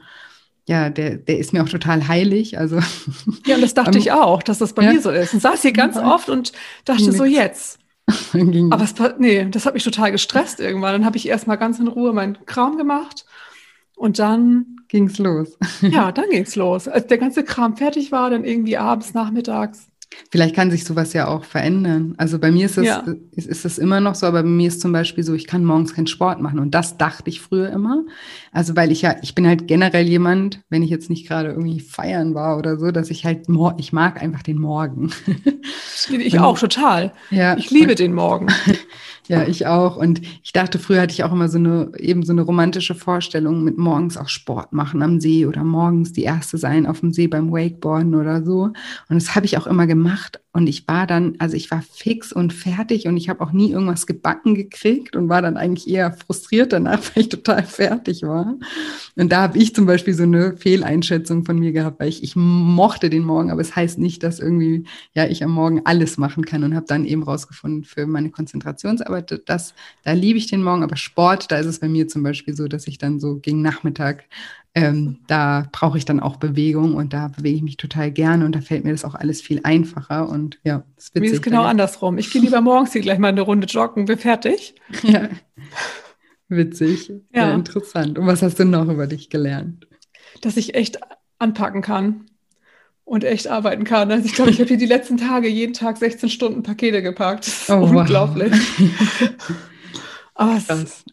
[0.67, 2.57] ja, der, der ist mir auch total heilig.
[2.57, 2.79] Also
[3.45, 4.91] ja, und das dachte ich auch, dass das bei ja.
[4.91, 5.33] mir so ist.
[5.33, 6.51] Und saß hier ganz oft und
[6.83, 7.79] dachte so jetzt.
[8.71, 10.91] Aber es, nee, das hat mich total gestresst irgendwann.
[10.91, 13.25] Dann habe ich erstmal ganz in Ruhe meinen Kram gemacht
[13.95, 15.57] und dann ging es los.
[15.81, 16.89] Ja, dann ging es los.
[16.89, 19.88] Als der ganze Kram fertig war, dann irgendwie abends, nachmittags,
[20.31, 22.13] Vielleicht kann sich sowas ja auch verändern.
[22.17, 23.03] Also bei mir ist es, ja.
[23.31, 25.63] ist, ist es immer noch so, aber bei mir ist zum Beispiel so, ich kann
[25.63, 26.59] morgens keinen Sport machen.
[26.59, 28.03] Und das dachte ich früher immer.
[28.51, 31.79] Also weil ich ja, ich bin halt generell jemand, wenn ich jetzt nicht gerade irgendwie
[31.79, 35.11] feiern war oder so, dass ich halt, ich mag einfach den Morgen.
[36.11, 37.11] Ich auch total.
[37.31, 37.57] Ja.
[37.57, 38.47] Ich liebe den Morgen.
[39.29, 39.95] Ja, ich auch.
[39.95, 43.63] Und ich dachte, früher hatte ich auch immer so eine, eben so eine romantische Vorstellung
[43.63, 47.27] mit morgens auch Sport machen am See oder morgens die erste sein auf dem See
[47.27, 48.63] beim Wakeboarden oder so.
[48.63, 48.75] Und
[49.09, 50.41] das habe ich auch immer gemacht.
[50.51, 53.71] Und ich war dann, also ich war fix und fertig und ich habe auch nie
[53.71, 58.55] irgendwas gebacken gekriegt und war dann eigentlich eher frustriert danach, weil ich total fertig war.
[59.15, 62.35] Und da habe ich zum Beispiel so eine Fehleinschätzung von mir gehabt, weil ich, ich
[62.35, 66.43] mochte den Morgen, aber es heißt nicht, dass irgendwie, ja, ich am Morgen alles machen
[66.45, 70.83] kann und habe dann eben rausgefunden für meine Konzentrationsarbeit, das, da liebe ich den Morgen,
[70.83, 73.61] aber Sport, da ist es bei mir zum Beispiel so, dass ich dann so gegen
[73.61, 74.25] Nachmittag
[74.75, 78.55] ähm, da brauche ich dann auch Bewegung und da bewege ich mich total gerne und
[78.55, 81.29] da fällt mir das auch alles viel einfacher und ja, das ist witzig.
[81.29, 82.17] Mir ist genau andersrum.
[82.17, 84.75] Ich gehe lieber morgens hier gleich mal eine Runde joggen, bin fertig.
[85.03, 85.29] Ja,
[86.49, 87.45] witzig, ja.
[87.47, 88.17] Sehr interessant.
[88.17, 89.87] Und was hast du noch über dich gelernt?
[90.41, 90.99] Dass ich echt
[91.39, 92.28] anpacken kann
[93.09, 94.11] und echt arbeiten kann.
[94.11, 97.47] Also ich glaube, ich habe hier die letzten Tage jeden Tag 16 Stunden Pakete gepackt.
[97.47, 98.53] Das ist oh, unglaublich.
[98.53, 99.55] Wow.
[100.35, 101.03] Aber es,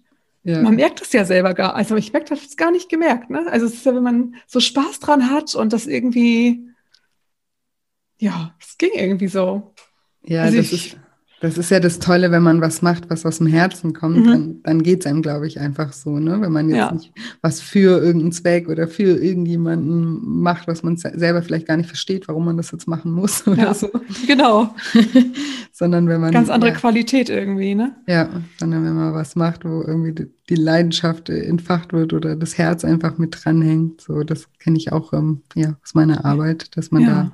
[0.44, 0.60] ja.
[0.60, 3.30] Man merkt es ja selber gar, also ich merke das gar nicht gemerkt.
[3.30, 3.46] Ne?
[3.50, 6.68] Also es ist ja, wenn man so Spaß dran hat und das irgendwie,
[8.18, 9.72] ja, es ging irgendwie so.
[10.22, 10.98] Ja, also das ich, ist
[11.40, 14.24] das ist ja das Tolle, wenn man was macht, was aus dem Herzen kommt, mhm.
[14.24, 16.40] dann, dann geht es einem, glaube ich, einfach so, ne?
[16.40, 16.92] Wenn man jetzt ja.
[16.92, 21.88] nicht was für irgendeinen Zweck oder für irgendjemanden macht, was man selber vielleicht gar nicht
[21.88, 23.90] versteht, warum man das jetzt machen muss oder ja, so.
[24.26, 24.74] Genau.
[25.72, 26.32] sondern wenn man.
[26.32, 27.94] Ganz andere ja, Qualität irgendwie, ne?
[28.06, 32.56] Ja, sondern wenn man was macht, wo irgendwie die, die Leidenschaft entfacht wird oder das
[32.56, 34.00] Herz einfach mit dranhängt.
[34.00, 37.32] So, das kenne ich auch ähm, ja, aus meiner Arbeit, dass man da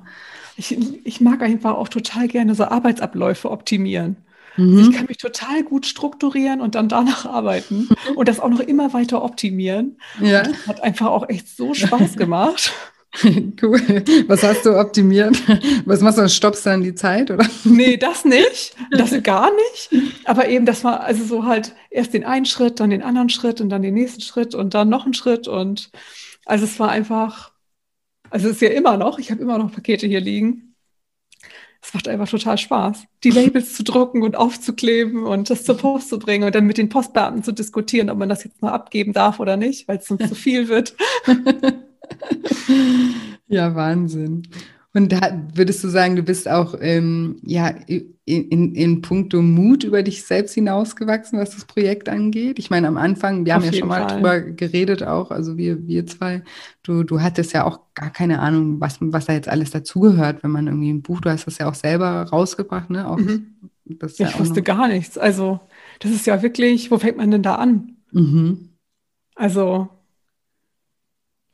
[0.57, 4.17] ich, ich mag einfach auch total gerne so Arbeitsabläufe optimieren.
[4.55, 4.79] Mhm.
[4.79, 8.93] Ich kann mich total gut strukturieren und dann danach arbeiten und das auch noch immer
[8.93, 9.97] weiter optimieren.
[10.21, 10.43] Ja.
[10.43, 12.71] Das hat einfach auch echt so Spaß gemacht.
[13.61, 13.79] Cool.
[14.27, 15.37] Was hast du optimiert?
[15.85, 16.27] Was machst du?
[16.27, 17.45] Stoppst du dann die Zeit, oder?
[17.63, 18.75] Nee, das nicht.
[18.89, 20.03] Das gar nicht.
[20.25, 23.61] Aber eben, das war also so halt erst den einen Schritt, dann den anderen Schritt
[23.61, 25.47] und dann den nächsten Schritt und dann noch einen Schritt.
[25.47, 25.91] Und
[26.45, 27.52] also es war einfach,
[28.33, 30.75] also es ist ja immer noch, ich habe immer noch Pakete hier liegen.
[31.83, 36.09] Es macht einfach total Spaß, die Labels zu drucken und aufzukleben und das zur Post
[36.09, 39.13] zu bringen und dann mit den Postbeamten zu diskutieren, ob man das jetzt noch abgeben
[39.13, 40.95] darf oder nicht, weil es sonst zu viel wird.
[43.47, 44.47] ja, Wahnsinn.
[44.95, 49.83] Und da würdest du sagen, du bist auch ähm, ja, in, in, in puncto Mut
[49.83, 52.59] über dich selbst hinausgewachsen, was das Projekt angeht?
[52.59, 54.15] Ich meine, am Anfang, wir Auf haben ja schon mal Fall.
[54.15, 56.43] drüber geredet auch, also wir, wir zwei,
[56.83, 60.51] du, du hattest ja auch gar keine Ahnung, was, was da jetzt alles dazugehört, wenn
[60.51, 63.09] man irgendwie ein Buch, du hast das ja auch selber rausgebracht, ne?
[63.09, 63.47] Auch, mhm.
[63.85, 65.17] ich ja wusste gar nichts.
[65.17, 65.59] Also,
[65.99, 67.97] das ist ja wirklich, wo fängt man denn da an?
[68.11, 68.69] Mhm.
[69.35, 69.89] Also,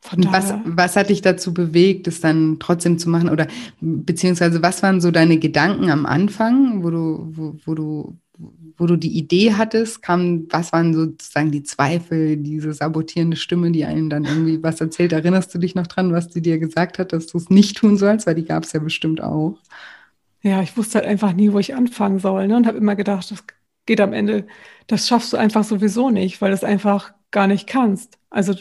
[0.02, 3.28] was, was hat dich dazu bewegt, es dann trotzdem zu machen?
[3.28, 3.46] Oder
[3.80, 8.16] beziehungsweise was waren so deine Gedanken am Anfang, wo du, wo, wo du,
[8.76, 10.02] wo du die Idee hattest?
[10.02, 15.12] Kam, was waren sozusagen die Zweifel, diese sabotierende Stimme, die einem dann irgendwie was erzählt?
[15.12, 17.96] Erinnerst du dich noch dran, was sie dir gesagt hat, dass du es nicht tun
[17.96, 18.26] sollst?
[18.26, 19.58] Weil die gab es ja bestimmt auch.
[20.42, 22.48] Ja, ich wusste halt einfach nie, wo ich anfangen soll.
[22.48, 22.56] Ne?
[22.56, 23.44] Und habe immer gedacht, das
[23.84, 24.46] geht am Ende,
[24.86, 28.18] das schaffst du einfach sowieso nicht, weil du es einfach gar nicht kannst.
[28.30, 28.54] Also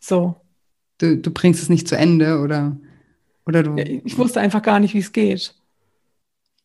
[0.00, 0.36] so.
[0.98, 2.76] Du, du bringst es nicht zu Ende oder,
[3.46, 3.76] oder du.
[3.76, 5.54] Ich wusste einfach gar nicht, wie es geht.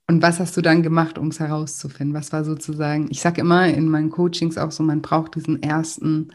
[0.08, 2.14] Und was hast du dann gemacht, um es herauszufinden?
[2.14, 6.30] Was war sozusagen, ich sage immer in meinen Coachings auch so, man braucht diesen ersten,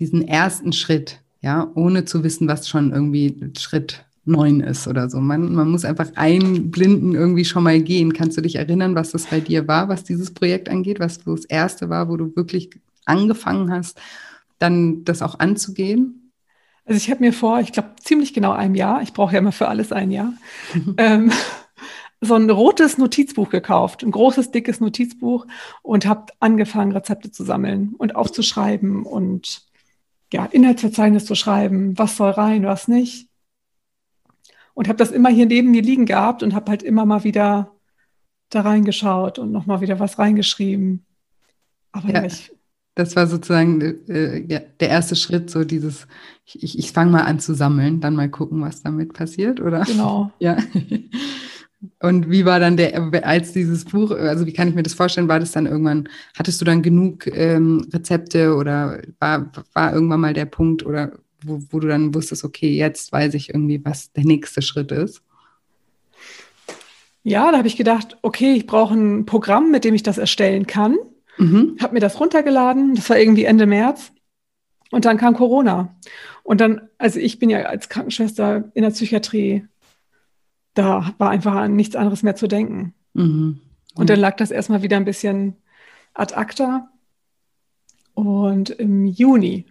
[0.00, 5.20] diesen ersten Schritt, ja, ohne zu wissen, was schon irgendwie Schritt neun ist oder so.
[5.20, 8.12] Man, man muss einfach einblinden irgendwie schon mal gehen.
[8.12, 11.44] Kannst du dich erinnern, was das bei dir war, was dieses Projekt angeht, was das
[11.44, 12.70] erste war, wo du wirklich
[13.06, 14.00] angefangen hast,
[14.60, 16.32] dann das auch anzugehen?
[16.84, 19.52] Also ich habe mir vor, ich glaube ziemlich genau einem Jahr, ich brauche ja immer
[19.52, 20.32] für alles ein Jahr,
[20.74, 20.94] mhm.
[20.98, 21.32] ähm,
[22.20, 25.46] so ein rotes Notizbuch gekauft, ein großes, dickes Notizbuch
[25.82, 29.62] und habe angefangen, Rezepte zu sammeln und aufzuschreiben und
[30.32, 33.28] ja, Inhaltsverzeichnis zu schreiben, was soll rein, was nicht.
[34.74, 37.72] Und habe das immer hier neben mir liegen gehabt und habe halt immer mal wieder
[38.50, 41.06] da reingeschaut und nochmal wieder was reingeschrieben.
[41.92, 42.52] Aber ja, ja ich
[43.00, 46.06] das war sozusagen äh, ja, der erste Schritt, so dieses,
[46.44, 49.84] ich, ich fange mal an zu sammeln, dann mal gucken, was damit passiert, oder?
[49.84, 50.30] Genau.
[50.38, 50.56] Ja.
[51.98, 55.28] Und wie war dann der, als dieses Buch, also wie kann ich mir das vorstellen,
[55.28, 60.34] war das dann irgendwann, hattest du dann genug ähm, Rezepte oder war, war irgendwann mal
[60.34, 64.24] der Punkt oder wo, wo du dann wusstest, okay, jetzt weiß ich irgendwie, was der
[64.24, 65.22] nächste Schritt ist?
[67.22, 70.66] Ja, da habe ich gedacht, okay, ich brauche ein Programm, mit dem ich das erstellen
[70.66, 70.98] kann.
[71.38, 71.76] Mhm.
[71.80, 74.12] Habe mir das runtergeladen, das war irgendwie Ende März.
[74.90, 75.96] Und dann kam Corona.
[76.42, 79.66] Und dann, also ich bin ja als Krankenschwester in der Psychiatrie,
[80.74, 82.94] da war einfach an nichts anderes mehr zu denken.
[83.14, 83.60] Mhm.
[83.94, 85.56] Und dann lag das erstmal wieder ein bisschen
[86.14, 86.90] ad acta.
[88.14, 89.66] Und im Juni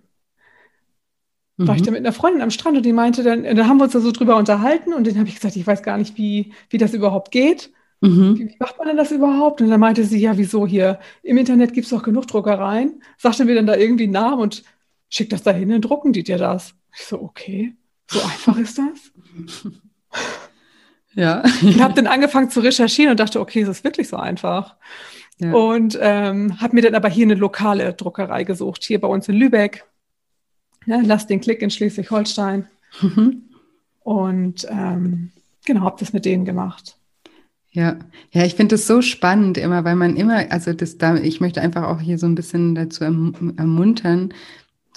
[1.57, 1.67] mhm.
[1.67, 1.85] war ich mhm.
[1.85, 3.99] dann mit einer Freundin am Strand und die meinte dann, da haben wir uns da
[3.99, 6.93] so drüber unterhalten und dann habe ich gesagt, ich weiß gar nicht, wie, wie das
[6.93, 7.71] überhaupt geht.
[8.01, 8.39] Mhm.
[8.39, 9.61] Wie, wie, macht man denn das überhaupt?
[9.61, 10.99] Und dann meinte sie, ja, wieso hier?
[11.23, 13.01] Im Internet gibt es doch genug Druckereien.
[13.17, 14.63] Sagte mir dann da irgendwie einen Namen und
[15.09, 16.73] schickt das da hin, dann drucken die dir das.
[16.95, 17.75] Ich so, okay,
[18.07, 19.71] so einfach ist das.
[21.15, 21.41] Ja.
[21.63, 24.75] und habe dann angefangen zu recherchieren und dachte, okay, es ist wirklich so einfach.
[25.39, 25.51] Ja.
[25.51, 29.35] Und ähm, habe mir dann aber hier eine lokale Druckerei gesucht, hier bei uns in
[29.35, 29.85] Lübeck.
[30.85, 32.67] Ja, lass den Klick in Schleswig-Holstein.
[33.01, 33.49] Mhm.
[34.01, 35.31] Und ähm,
[35.65, 36.98] genau, habe das mit denen gemacht.
[37.71, 37.99] Ja,
[38.31, 41.61] ja, ich finde es so spannend immer, weil man immer, also das da, ich möchte
[41.61, 44.33] einfach auch hier so ein bisschen dazu erm-, ermuntern,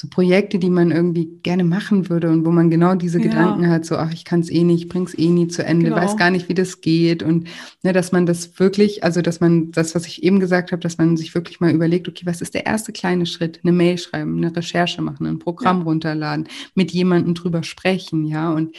[0.02, 3.24] so Projekte, die man irgendwie gerne machen würde und wo man genau diese ja.
[3.24, 5.90] Gedanken hat, so, ach, ich kann es eh nicht, ich bring's eh nie zu Ende,
[5.90, 5.96] genau.
[5.96, 7.46] weiß gar nicht, wie das geht und
[7.82, 10.98] ne, dass man das wirklich, also dass man das, was ich eben gesagt habe, dass
[10.98, 13.60] man sich wirklich mal überlegt, okay, was ist der erste kleine Schritt?
[13.62, 15.84] Eine Mail schreiben, eine Recherche machen, ein Programm ja.
[15.84, 18.74] runterladen, mit jemandem drüber sprechen, ja, und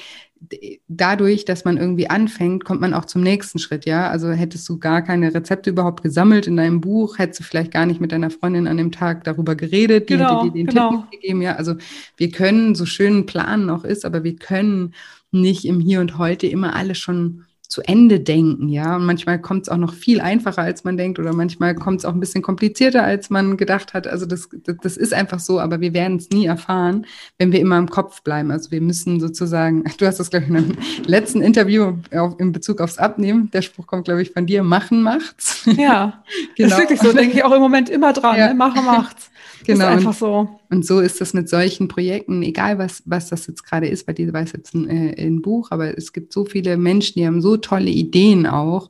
[0.87, 4.09] dadurch, dass man irgendwie anfängt, kommt man auch zum nächsten Schritt, ja.
[4.09, 7.85] Also hättest du gar keine Rezepte überhaupt gesammelt in deinem Buch, hättest du vielleicht gar
[7.85, 10.89] nicht mit deiner Freundin an dem Tag darüber geredet, die genau, hätte dir den genau.
[10.89, 11.55] Tipp mitgegeben, ja.
[11.55, 11.75] Also
[12.17, 14.93] wir können, so schön ein Plan noch ist, aber wir können
[15.31, 18.95] nicht im Hier und Heute immer alles schon zu Ende denken, ja.
[18.95, 22.05] Und manchmal kommt es auch noch viel einfacher, als man denkt, oder manchmal kommt es
[22.05, 24.05] auch ein bisschen komplizierter, als man gedacht hat.
[24.05, 27.07] Also das, das, das ist einfach so, aber wir werden es nie erfahren,
[27.39, 28.51] wenn wir immer im Kopf bleiben.
[28.51, 32.51] Also wir müssen sozusagen, du hast das, glaube ich, in einem letzten Interview auf, in
[32.51, 35.65] Bezug aufs Abnehmen, der Spruch kommt, glaube ich, von dir, machen macht's.
[35.65, 36.23] Ja,
[36.55, 36.69] genau.
[36.69, 38.49] das ist wirklich so, denke ich auch im Moment immer dran, ja.
[38.49, 38.53] ne?
[38.53, 39.31] machen macht's.
[39.65, 39.85] Genau.
[39.85, 40.49] Ist einfach so.
[40.69, 44.13] Und so ist das mit solchen Projekten, egal was, was das jetzt gerade ist, bei
[44.13, 47.25] dir war es jetzt ein, äh, ein Buch, aber es gibt so viele Menschen, die
[47.25, 48.89] haben so tolle Ideen auch.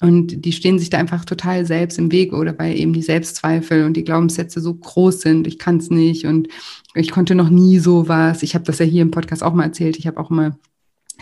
[0.00, 3.84] Und die stehen sich da einfach total selbst im Weg oder weil eben die Selbstzweifel
[3.84, 6.48] und die Glaubenssätze so groß sind, ich kann es nicht und
[6.94, 8.42] ich konnte noch nie sowas.
[8.42, 9.96] Ich habe das ja hier im Podcast auch mal erzählt.
[9.96, 10.58] Ich habe auch mal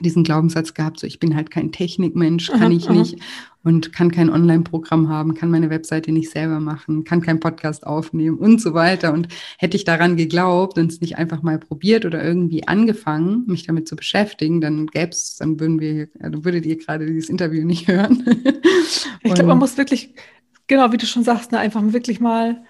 [0.01, 3.19] diesen Glaubenssatz gehabt, so ich bin halt kein Technikmensch, kann aha, ich nicht
[3.65, 8.39] und kann kein Online-Programm haben, kann meine Webseite nicht selber machen, kann kein Podcast aufnehmen
[8.39, 9.13] und so weiter.
[9.13, 9.29] Und
[9.59, 13.87] hätte ich daran geglaubt und es nicht einfach mal probiert oder irgendwie angefangen, mich damit
[13.87, 17.87] zu beschäftigen, dann gäbe es, dann würden wir, dann würdet ihr gerade dieses Interview nicht
[17.87, 18.25] hören.
[19.23, 20.15] ich glaube, man muss wirklich,
[20.67, 22.65] genau wie du schon sagst, ne, einfach wirklich mal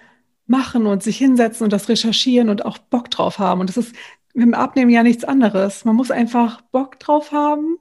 [0.45, 3.61] machen und sich hinsetzen und das recherchieren und auch Bock drauf haben.
[3.61, 3.95] Und das ist
[4.33, 5.85] mit dem Abnehmen ja nichts anderes.
[5.85, 7.77] Man muss einfach Bock drauf haben.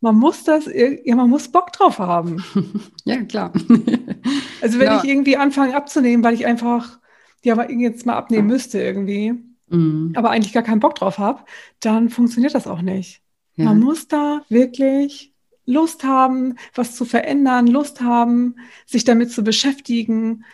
[0.00, 0.68] Man muss das,
[1.04, 2.42] ja, man muss Bock drauf haben.
[3.04, 3.52] ja, klar.
[4.62, 5.04] also wenn klar.
[5.04, 6.98] ich irgendwie anfange abzunehmen, weil ich einfach,
[7.44, 9.34] ja, aber jetzt mal abnehmen müsste irgendwie,
[9.68, 10.12] mhm.
[10.14, 11.44] aber eigentlich gar keinen Bock drauf habe,
[11.80, 13.20] dann funktioniert das auch nicht.
[13.56, 13.66] Ja.
[13.66, 15.34] Man muss da wirklich
[15.66, 20.44] Lust haben, was zu verändern, Lust haben, sich damit zu beschäftigen.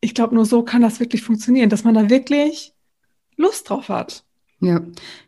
[0.00, 2.74] Ich glaube, nur so kann das wirklich funktionieren, dass man da wirklich
[3.38, 4.24] Lust drauf hat.
[4.60, 4.82] Ja,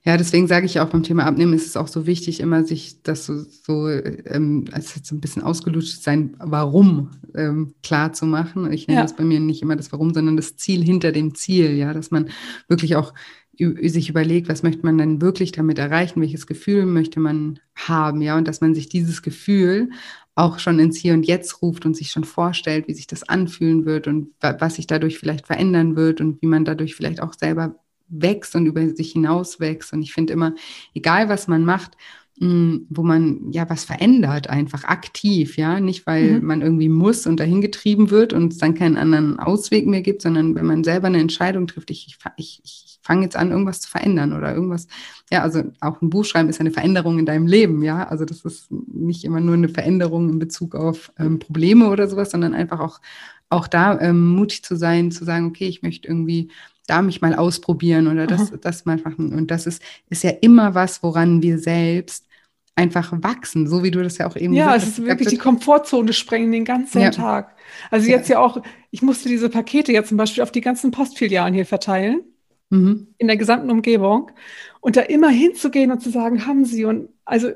[0.05, 3.03] ja, deswegen sage ich auch beim Thema Abnehmen ist es auch so wichtig, immer sich
[3.05, 8.27] das so, so ähm, als jetzt so ein bisschen ausgelutscht sein, warum ähm, klar zu
[8.27, 8.73] machen.
[8.73, 9.03] Ich nenne ja.
[9.05, 12.11] das bei mir nicht immer das Warum, sondern das Ziel hinter dem Ziel, ja, dass
[12.11, 12.31] man
[12.67, 13.15] wirklich auch
[13.57, 18.37] sich überlegt, was möchte man dann wirklich damit erreichen, welches Gefühl möchte man haben, ja,
[18.37, 19.91] und dass man sich dieses Gefühl
[20.35, 23.85] auch schon ins Hier und Jetzt ruft und sich schon vorstellt, wie sich das anfühlen
[23.85, 27.77] wird und was sich dadurch vielleicht verändern wird und wie man dadurch vielleicht auch selber
[28.11, 29.93] wächst und über sich hinaus wächst.
[29.93, 30.55] Und ich finde immer,
[30.95, 31.93] egal was man macht,
[32.39, 36.47] mm, wo man ja was verändert, einfach aktiv, ja, nicht weil mhm.
[36.47, 40.23] man irgendwie muss und dahin getrieben wird und es dann keinen anderen Ausweg mehr gibt,
[40.23, 43.89] sondern wenn man selber eine Entscheidung trifft, ich, ich, ich fange jetzt an, irgendwas zu
[43.89, 44.87] verändern oder irgendwas,
[45.31, 48.45] ja, also auch ein Buch schreiben ist eine Veränderung in deinem Leben, ja, also das
[48.45, 52.81] ist nicht immer nur eine Veränderung in Bezug auf ähm, Probleme oder sowas, sondern einfach
[52.81, 53.01] auch
[53.51, 56.51] auch da ähm, mutig zu sein, zu sagen, okay, ich möchte irgendwie
[56.91, 59.33] da mich mal ausprobieren oder das, das mal machen.
[59.33, 62.27] Und das ist, ist ja immer was, woran wir selbst
[62.75, 66.13] einfach wachsen, so wie du das ja auch eben Ja, es ist wirklich die Komfortzone
[66.13, 67.11] sprengen den ganzen ja.
[67.11, 67.55] Tag.
[67.91, 68.37] Also jetzt ja.
[68.37, 72.23] ja auch, ich musste diese Pakete ja zum Beispiel auf die ganzen Postfilialen hier verteilen,
[72.71, 73.09] mhm.
[73.19, 74.31] in der gesamten Umgebung.
[74.81, 76.85] Und da immer hinzugehen und zu sagen, haben sie.
[76.85, 77.51] Und also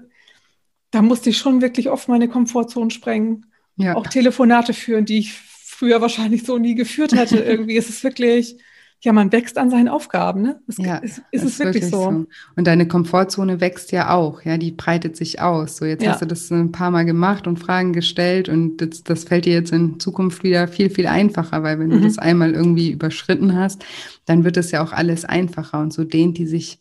[0.90, 3.46] da musste ich schon wirklich oft meine Komfortzone sprengen.
[3.76, 3.96] Ja.
[3.96, 7.38] Auch Telefonate führen, die ich früher wahrscheinlich so nie geführt hätte.
[7.38, 8.58] Irgendwie ist es wirklich
[9.04, 10.60] ja, man wächst an seinen Aufgaben, ne?
[10.66, 12.10] Das ja, ist, ist es wirklich, wirklich so.
[12.10, 12.26] so.
[12.56, 15.76] Und deine Komfortzone wächst ja auch, ja, die breitet sich aus.
[15.76, 16.12] So, jetzt ja.
[16.12, 19.52] hast du das ein paar Mal gemacht und Fragen gestellt und das, das fällt dir
[19.52, 21.92] jetzt in Zukunft wieder viel, viel einfacher, weil wenn mhm.
[21.92, 23.84] du das einmal irgendwie überschritten hast,
[24.24, 26.80] dann wird es ja auch alles einfacher und so dehnt die sich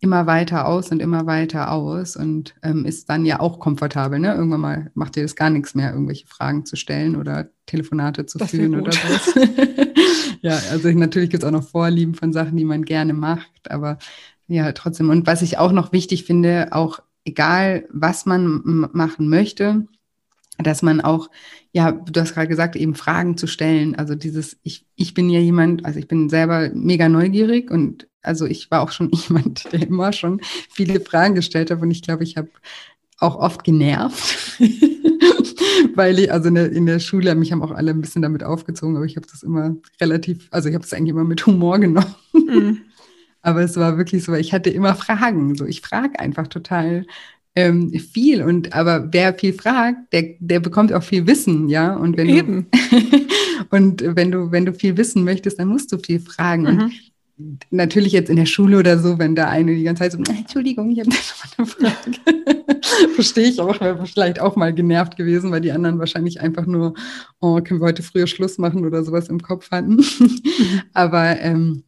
[0.00, 4.18] immer weiter aus und immer weiter aus und ähm, ist dann ja auch komfortabel.
[4.18, 4.34] Ne?
[4.34, 8.38] Irgendwann mal macht dir das gar nichts mehr, irgendwelche Fragen zu stellen oder Telefonate zu
[8.38, 8.98] das führen oder so.
[10.50, 13.98] ja, also natürlich gibt es auch noch Vorlieben von Sachen, die man gerne macht, aber
[14.48, 15.08] ja, trotzdem.
[15.08, 18.60] Und was ich auch noch wichtig finde, auch egal, was man
[18.92, 19.86] machen möchte,
[20.58, 21.30] dass man auch,
[21.72, 23.94] ja, du hast gerade gesagt, eben Fragen zu stellen.
[23.94, 28.46] Also dieses, ich, ich bin ja jemand, also ich bin selber mega neugierig und also
[28.46, 32.24] ich war auch schon jemand, der immer schon viele Fragen gestellt hat und ich glaube,
[32.24, 32.50] ich habe
[33.22, 34.60] auch oft genervt,
[35.94, 38.42] weil ich, also in der, in der Schule, mich haben auch alle ein bisschen damit
[38.42, 41.78] aufgezogen, aber ich habe das immer relativ, also ich habe das eigentlich immer mit Humor
[41.78, 42.14] genommen.
[42.32, 42.78] Mhm.
[43.44, 45.56] Aber es war wirklich so, ich hatte immer Fragen.
[45.56, 47.06] So, ich frage einfach total
[47.56, 51.94] ähm, viel und aber wer viel fragt, der, der bekommt auch viel Wissen, ja.
[51.94, 52.66] Und wenn Eben.
[52.70, 53.26] du
[53.70, 56.62] und wenn du, wenn du viel wissen möchtest, dann musst du viel fragen.
[56.62, 56.68] Mhm.
[56.68, 56.92] Und
[57.70, 60.90] natürlich jetzt in der Schule oder so, wenn da eine die ganze Zeit so, Entschuldigung,
[60.90, 61.16] ich habe da
[61.62, 62.80] noch eine Frage.
[63.14, 66.94] Verstehe ich auch, wäre vielleicht auch mal genervt gewesen, weil die anderen wahrscheinlich einfach nur,
[67.40, 70.04] oh, können wir heute früher Schluss machen oder sowas im Kopf hatten.
[70.92, 71.84] Aber ähm,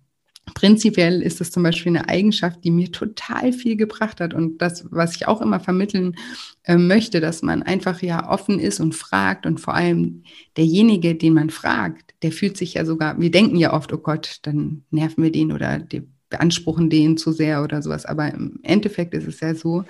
[0.53, 4.87] prinzipiell ist das zum Beispiel eine Eigenschaft, die mir total viel gebracht hat und das,
[4.91, 6.17] was ich auch immer vermitteln
[6.65, 10.23] äh, möchte, dass man einfach ja offen ist und fragt und vor allem
[10.57, 14.39] derjenige, den man fragt, der fühlt sich ja sogar, wir denken ja oft, oh Gott,
[14.43, 15.81] dann nerven wir den oder
[16.29, 19.85] beanspruchen den zu sehr oder sowas, aber im Endeffekt ist es ja so,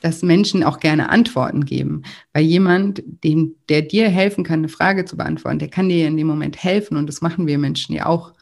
[0.00, 2.02] dass Menschen auch gerne Antworten geben.
[2.32, 6.16] Weil jemand, dem, der dir helfen kann, eine Frage zu beantworten, der kann dir in
[6.16, 8.32] dem Moment helfen und das machen wir Menschen ja auch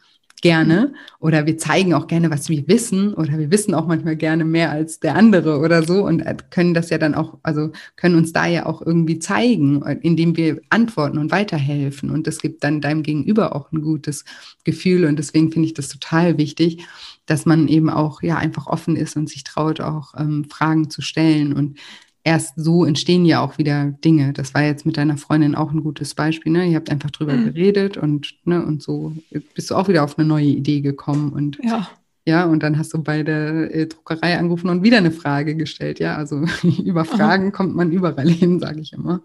[0.41, 4.45] gerne oder wir zeigen auch gerne, was wir wissen oder wir wissen auch manchmal gerne
[4.45, 8.15] mehr als der andere oder so und äh, können das ja dann auch, also können
[8.15, 12.81] uns da ja auch irgendwie zeigen, indem wir antworten und weiterhelfen und das gibt dann
[12.81, 14.25] deinem Gegenüber auch ein gutes
[14.63, 16.85] Gefühl und deswegen finde ich das total wichtig,
[17.25, 21.01] dass man eben auch ja einfach offen ist und sich traut, auch ähm, Fragen zu
[21.01, 21.77] stellen und
[22.27, 24.33] erst so entstehen ja auch wieder Dinge.
[24.33, 26.51] Das war jetzt mit deiner Freundin auch ein gutes Beispiel.
[26.51, 26.67] Ne?
[26.67, 27.45] Ihr habt einfach drüber mhm.
[27.45, 29.13] geredet und, ne, und so
[29.55, 31.31] bist du auch wieder auf eine neue Idee gekommen.
[31.31, 31.89] Und ja.
[32.25, 35.99] Ja, und dann hast du bei der äh, Druckerei angerufen und wieder eine Frage gestellt.
[35.99, 36.43] Ja, also
[36.83, 37.51] über Fragen Aha.
[37.51, 39.21] kommt man überall hin, sage ich immer.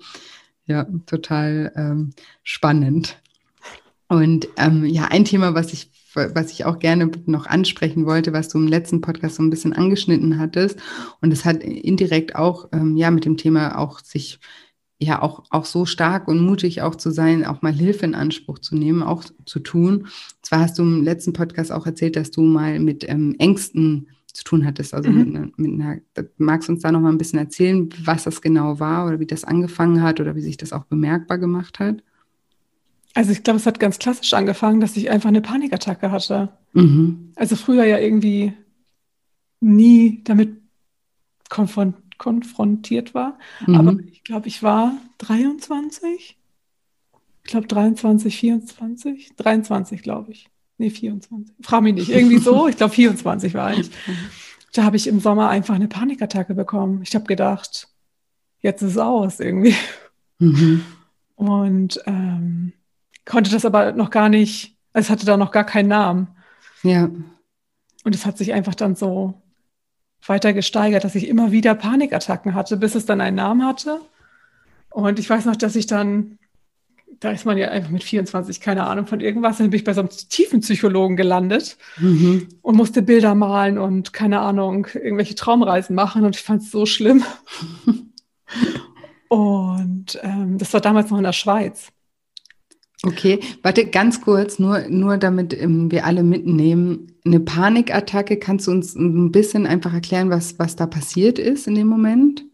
[0.66, 2.10] Ja, total ähm,
[2.44, 3.20] spannend.
[4.06, 8.48] Und ähm, ja, ein Thema, was ich was ich auch gerne noch ansprechen wollte, was
[8.48, 10.78] du im letzten Podcast so ein bisschen angeschnitten hattest.
[11.20, 14.38] Und es hat indirekt auch, ähm, ja, mit dem Thema auch sich,
[14.98, 18.58] ja, auch, auch so stark und mutig auch zu sein, auch mal Hilfe in Anspruch
[18.58, 20.06] zu nehmen, auch zu tun.
[20.42, 24.44] Zwar hast du im letzten Podcast auch erzählt, dass du mal mit ähm, Ängsten zu
[24.44, 24.94] tun hattest.
[24.94, 25.32] Also mhm.
[25.32, 25.98] mit, mit einer,
[26.38, 29.26] magst du uns da noch mal ein bisschen erzählen, was das genau war oder wie
[29.26, 32.02] das angefangen hat oder wie sich das auch bemerkbar gemacht hat?
[33.14, 36.50] Also ich glaube, es hat ganz klassisch angefangen, dass ich einfach eine Panikattacke hatte.
[36.72, 37.32] Mhm.
[37.36, 38.54] Also früher ja irgendwie
[39.60, 40.60] nie damit
[41.48, 43.38] konfront konfrontiert war.
[43.66, 43.74] Mhm.
[43.74, 46.38] Aber ich glaube, ich war 23.
[47.44, 49.32] Ich glaube 23, 24.
[49.36, 50.48] 23, glaube ich.
[50.78, 51.54] Nee, 24.
[51.60, 52.10] Frag mich nicht.
[52.10, 52.68] Irgendwie so.
[52.68, 53.90] Ich glaube 24 war ich.
[54.72, 57.02] Da habe ich im Sommer einfach eine Panikattacke bekommen.
[57.02, 57.88] Ich habe gedacht,
[58.60, 59.74] jetzt ist es aus irgendwie.
[60.38, 60.84] Mhm.
[61.34, 62.72] Und ähm,
[63.24, 66.28] konnte das aber noch gar nicht, es hatte da noch gar keinen Namen.
[66.82, 67.10] Ja.
[68.04, 69.34] Und es hat sich einfach dann so
[70.26, 74.00] weiter gesteigert, dass ich immer wieder Panikattacken hatte, bis es dann einen Namen hatte.
[74.90, 76.38] Und ich weiß noch, dass ich dann,
[77.20, 79.94] da ist man ja einfach mit 24, keine Ahnung von irgendwas, dann bin ich bei
[79.94, 82.48] so einem tiefen Psychologen gelandet mhm.
[82.60, 86.86] und musste Bilder malen und keine Ahnung, irgendwelche Traumreisen machen und ich fand es so
[86.86, 87.24] schlimm.
[89.28, 91.88] und ähm, das war damals noch in der Schweiz.
[93.04, 97.12] Okay, warte ganz kurz, nur, nur damit ähm, wir alle mitnehmen.
[97.24, 101.74] Eine Panikattacke, kannst du uns ein bisschen einfach erklären, was, was da passiert ist in
[101.74, 102.44] dem Moment?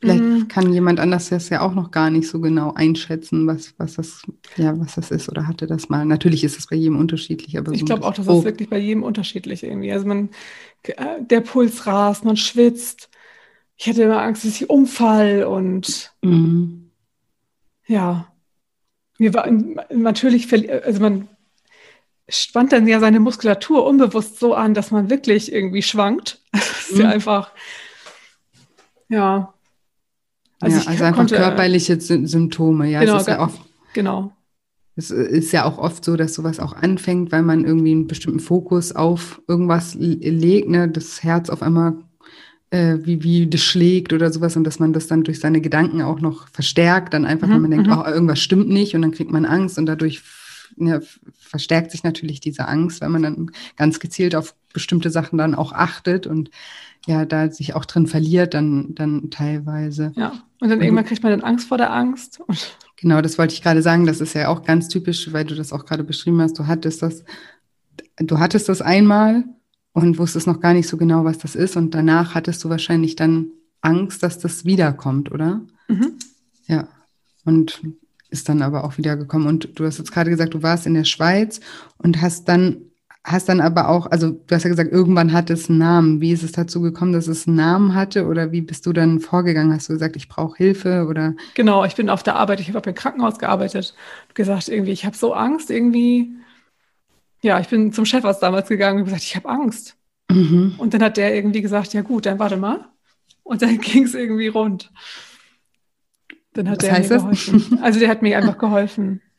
[0.00, 0.48] Vielleicht mm.
[0.48, 4.22] kann jemand anders das ja auch noch gar nicht so genau einschätzen, was, was, das,
[4.56, 6.04] ja, was das ist oder hatte das mal.
[6.04, 8.78] Natürlich ist es bei jedem unterschiedlich, aber ich so glaube auch, das ist wirklich bei
[8.78, 9.92] jedem unterschiedlich irgendwie.
[9.92, 10.30] Also man,
[10.84, 13.10] äh, der Puls rast, man schwitzt.
[13.76, 16.90] Ich hatte immer Angst, dass ich umfall und mm.
[17.86, 18.28] ja,
[19.18, 19.48] mir war
[19.90, 20.52] natürlich,
[20.84, 21.28] also man
[22.28, 26.40] spannt dann ja seine Muskulatur unbewusst so an, dass man wirklich irgendwie schwankt.
[26.52, 27.02] Das ist mhm.
[27.02, 27.52] ja einfach,
[29.10, 29.52] ja.
[30.60, 33.00] Also, ja, also einfach konnte, körperliche Symptome, ja.
[33.00, 33.60] Genau, es ist ja oft,
[33.92, 34.32] genau.
[34.96, 38.40] Es ist ja auch oft so, dass sowas auch anfängt, weil man irgendwie einen bestimmten
[38.40, 40.88] Fokus auf irgendwas legt, ne?
[40.88, 41.98] das Herz auf einmal
[42.70, 46.02] äh, wie, wie das schlägt oder sowas und dass man das dann durch seine Gedanken
[46.02, 47.98] auch noch verstärkt, dann einfach, mhm, wenn man denkt, mhm.
[47.98, 50.22] oh, irgendwas stimmt nicht und dann kriegt man Angst und dadurch
[50.76, 51.00] ja,
[51.38, 55.72] verstärkt sich natürlich diese Angst, weil man dann ganz gezielt auf bestimmte Sachen dann auch
[55.72, 56.50] achtet und
[57.06, 60.12] ja, da sich auch drin verliert, dann, dann teilweise.
[60.14, 62.42] Ja, und dann irgendwann kriegt man dann Angst vor der Angst.
[62.96, 64.04] genau, das wollte ich gerade sagen.
[64.04, 66.58] Das ist ja auch ganz typisch, weil du das auch gerade beschrieben hast.
[66.58, 67.24] Du hattest das,
[68.18, 69.44] du hattest das einmal
[70.02, 71.76] und wusstest noch gar nicht so genau, was das ist.
[71.76, 73.48] Und danach hattest du wahrscheinlich dann
[73.80, 75.60] Angst, dass das wiederkommt, oder?
[75.88, 76.12] Mhm.
[76.66, 76.88] Ja.
[77.44, 77.80] Und
[78.30, 79.46] ist dann aber auch wieder gekommen.
[79.46, 81.60] Und du hast jetzt gerade gesagt, du warst in der Schweiz
[81.96, 82.76] und hast dann,
[83.24, 86.20] hast dann aber auch, also du hast ja gesagt, irgendwann hatte es einen Namen.
[86.20, 88.26] Wie ist es dazu gekommen, dass es einen Namen hatte?
[88.26, 89.72] Oder wie bist du dann vorgegangen?
[89.72, 91.34] Hast du gesagt, ich brauche Hilfe oder?
[91.54, 93.94] Genau, ich bin auf der Arbeit, ich habe im Krankenhaus gearbeitet.
[94.34, 96.32] gesagt, irgendwie, ich habe so Angst, irgendwie
[97.42, 99.96] ja, ich bin zum Chefarzt damals gegangen und gesagt, ich habe Angst.
[100.30, 100.74] Mhm.
[100.78, 102.88] Und dann hat der irgendwie gesagt, ja gut, dann warte mal.
[103.42, 104.92] Und dann ging es irgendwie rund.
[106.52, 107.66] Dann hat Was der mir geholfen.
[107.70, 107.82] Das?
[107.82, 109.22] Also der hat mir einfach geholfen.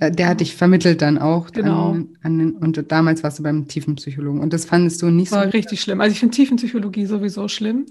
[0.00, 1.50] Äh, der hat dich vermittelt dann auch.
[1.50, 1.92] Genau.
[1.92, 4.42] An, an den, und damals warst du beim Tiefenpsychologen.
[4.42, 5.46] Und das fandest du nicht War so.
[5.46, 6.02] War richtig schlimm.
[6.02, 7.86] Also ich finde Tiefenpsychologie sowieso schlimm.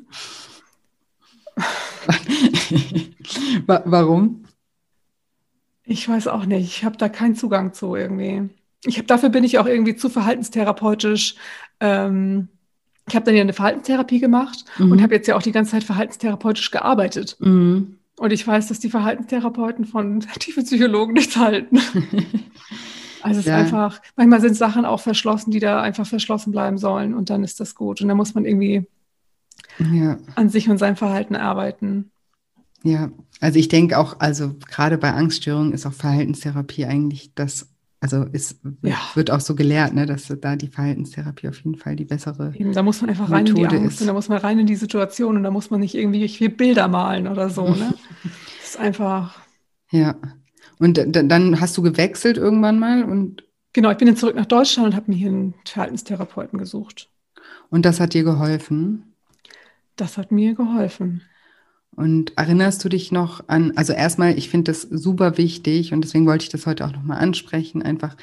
[3.65, 4.43] Warum?
[5.85, 6.67] Ich weiß auch nicht.
[6.67, 8.47] Ich habe da keinen Zugang zu irgendwie
[8.87, 11.35] ich habe dafür bin ich auch irgendwie zu verhaltenstherapeutisch.
[11.79, 12.49] Ähm,
[13.07, 14.91] ich habe dann ja eine Verhaltenstherapie gemacht mhm.
[14.91, 17.37] und habe jetzt ja auch die ganze Zeit verhaltenstherapeutisch gearbeitet.
[17.39, 17.97] Mhm.
[18.17, 21.77] Und ich weiß, dass die Verhaltenstherapeuten von tiefen Psychologen nichts halten.
[23.21, 23.59] also es ja.
[23.59, 27.43] ist einfach, manchmal sind Sachen auch verschlossen, die da einfach verschlossen bleiben sollen und dann
[27.43, 28.01] ist das gut.
[28.01, 28.85] Und dann muss man irgendwie
[29.79, 30.17] ja.
[30.35, 32.11] an sich und seinem Verhalten arbeiten.
[32.83, 33.09] Ja,
[33.39, 37.69] also ich denke auch, also gerade bei Angststörungen ist auch Verhaltenstherapie eigentlich das
[37.99, 38.97] also es ja.
[39.15, 42.73] wird auch so gelehrt, ne, dass da die Verhaltenstherapie auf jeden Fall die bessere Eben,
[42.73, 44.01] Da muss man einfach rein Methode in die Angst ist.
[44.01, 46.49] und da muss man rein in die Situation und da muss man nicht irgendwie viel
[46.49, 47.69] Bilder malen oder so.
[47.69, 47.93] Ne?
[48.59, 49.39] das ist einfach.
[49.91, 50.15] Ja.
[50.79, 53.43] Und dann hast du gewechselt irgendwann mal und
[53.73, 57.11] Genau, ich bin dann zurück nach Deutschland und habe mir hier einen Verhaltenstherapeuten gesucht.
[57.69, 59.13] Und das hat dir geholfen?
[59.95, 61.21] Das hat mir geholfen.
[61.97, 66.27] Und erinnerst du dich noch an, also erstmal, ich finde das super wichtig und deswegen
[66.27, 68.15] wollte ich das heute auch nochmal ansprechen, einfach,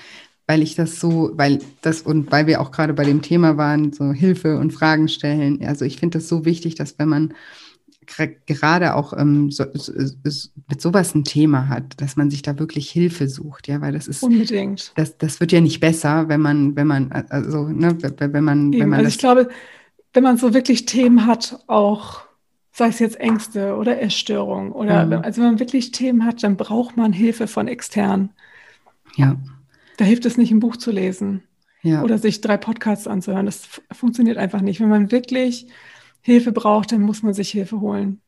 [0.46, 3.92] weil ich das so, weil das und weil wir auch gerade bei dem Thema waren,
[3.92, 5.60] so Hilfe und Fragen stellen.
[5.66, 7.34] Also ich finde das so wichtig, dass wenn man
[8.46, 12.60] gerade auch ähm, so, so, so, mit sowas ein Thema hat, dass man sich da
[12.60, 14.92] wirklich Hilfe sucht, ja, weil das ist unbedingt.
[14.94, 18.82] Das, das wird ja nicht besser, wenn man, wenn man, also, ne, wenn man, Eben,
[18.82, 18.98] wenn man.
[19.00, 19.48] Also ich glaube,
[20.12, 22.23] wenn man so wirklich Themen hat, auch
[22.74, 25.12] sei es jetzt Ängste oder Essstörung oder mhm.
[25.24, 28.30] also wenn man wirklich Themen hat, dann braucht man Hilfe von extern.
[29.16, 29.36] Ja.
[29.96, 31.44] Da hilft es nicht, ein Buch zu lesen
[31.82, 32.02] ja.
[32.02, 33.46] oder sich drei Podcasts anzuhören.
[33.46, 34.80] Das funktioniert einfach nicht.
[34.80, 35.68] Wenn man wirklich
[36.20, 38.20] Hilfe braucht, dann muss man sich Hilfe holen.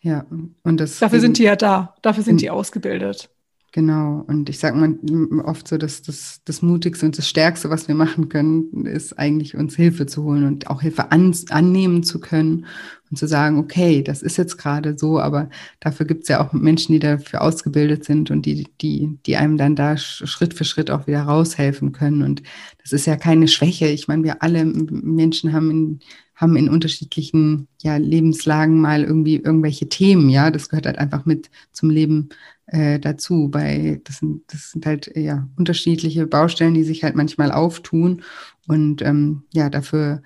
[0.00, 0.26] Ja,
[0.64, 0.98] und das.
[0.98, 1.94] Dafür sind die ja da.
[2.02, 3.30] Dafür sind die ausgebildet.
[3.76, 4.24] Genau.
[4.26, 4.98] Und ich sage mal
[5.44, 9.54] oft so, dass das, das Mutigste und das Stärkste, was wir machen können, ist eigentlich
[9.54, 12.64] uns Hilfe zu holen und auch Hilfe an, annehmen zu können
[13.10, 16.54] und zu sagen, okay, das ist jetzt gerade so, aber dafür gibt es ja auch
[16.54, 20.90] Menschen, die dafür ausgebildet sind und die, die, die einem dann da Schritt für Schritt
[20.90, 22.22] auch wieder raushelfen können.
[22.22, 22.42] Und
[22.82, 23.88] das ist ja keine Schwäche.
[23.88, 26.00] Ich meine, wir alle Menschen haben in
[26.36, 30.50] haben in unterschiedlichen ja, Lebenslagen mal irgendwie irgendwelche Themen, ja.
[30.50, 32.28] Das gehört halt einfach mit zum Leben
[32.66, 33.48] äh, dazu.
[33.48, 38.22] Bei, das, sind, das sind halt ja unterschiedliche Baustellen, die sich halt manchmal auftun.
[38.68, 40.22] Und ähm, ja, dafür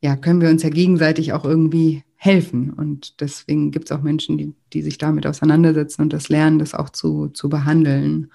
[0.00, 2.70] ja, können wir uns ja gegenseitig auch irgendwie helfen.
[2.70, 6.72] Und deswegen gibt es auch Menschen, die, die sich damit auseinandersetzen und das lernen, das
[6.72, 8.30] auch zu, zu behandeln.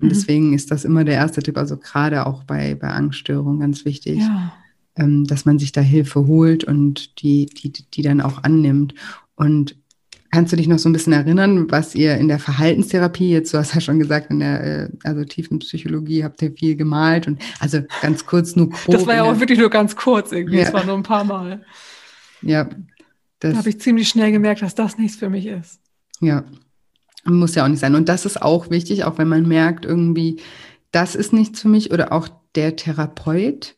[0.00, 0.08] Und mhm.
[0.08, 4.20] deswegen ist das immer der erste Tipp, also gerade auch bei, bei Angststörungen ganz wichtig.
[4.20, 4.54] Ja
[4.96, 8.94] ähm, dass man sich da Hilfe holt und die, die, die dann auch annimmt.
[9.34, 9.76] Und
[10.30, 13.58] kannst du dich noch so ein bisschen erinnern, was ihr in der Verhaltenstherapie, jetzt du
[13.58, 17.40] hast ja schon gesagt, in der äh, also tiefen Psychologie habt ihr viel gemalt und
[17.60, 18.94] also ganz kurz nur grob.
[18.94, 20.64] Das war ja auch wirklich nur ganz kurz irgendwie, ja.
[20.64, 21.64] das war nur ein paar Mal.
[22.40, 22.68] Ja.
[23.40, 25.80] Das, da habe ich ziemlich schnell gemerkt, dass das nichts für mich ist.
[26.20, 26.44] Ja,
[27.24, 27.94] muss ja auch nicht sein.
[27.94, 30.40] Und das ist auch wichtig, auch wenn man merkt, irgendwie,
[30.92, 33.76] das ist nichts für mich oder auch der Therapeut,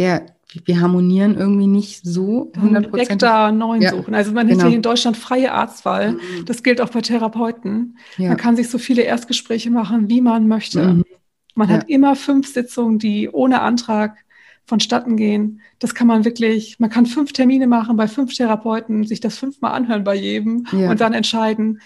[0.00, 0.26] der
[0.64, 4.16] wir harmonieren irgendwie nicht so 100 Direkt da neuen ja, suchen.
[4.16, 4.62] Also man genau.
[4.62, 6.14] hat hier in Deutschland freie Arztwahl.
[6.14, 6.44] Mhm.
[6.46, 7.98] Das gilt auch bei Therapeuten.
[8.16, 8.30] Ja.
[8.30, 10.82] Man kann sich so viele Erstgespräche machen, wie man möchte.
[10.82, 11.04] Mhm.
[11.54, 11.74] Man ja.
[11.76, 14.16] hat immer fünf Sitzungen, die ohne Antrag
[14.66, 15.60] vonstatten gehen.
[15.78, 19.72] Das kann man wirklich, man kann fünf Termine machen bei fünf Therapeuten, sich das fünfmal
[19.72, 21.80] anhören bei jedem und dann entscheiden,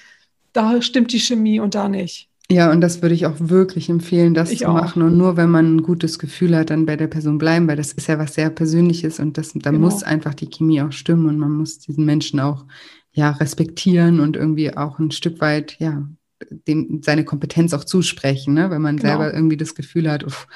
[0.55, 2.31] da stimmt die Chemie und da nicht.
[2.51, 4.75] Ja, und das würde ich auch wirklich empfehlen, das ich zu auch.
[4.75, 5.03] machen.
[5.03, 7.93] Und nur wenn man ein gutes Gefühl hat, dann bei der Person bleiben, weil das
[7.93, 9.85] ist ja was sehr Persönliches und das, da genau.
[9.85, 12.67] muss einfach die Chemie auch stimmen und man muss diesen Menschen auch
[13.13, 16.07] ja respektieren und irgendwie auch ein Stück weit ja
[16.51, 18.71] dem seine Kompetenz auch zusprechen, ne?
[18.71, 19.09] wenn man genau.
[19.09, 20.47] selber irgendwie das Gefühl hat, uff,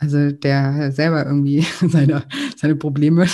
[0.00, 2.24] also der selber irgendwie seine,
[2.56, 3.26] seine Probleme.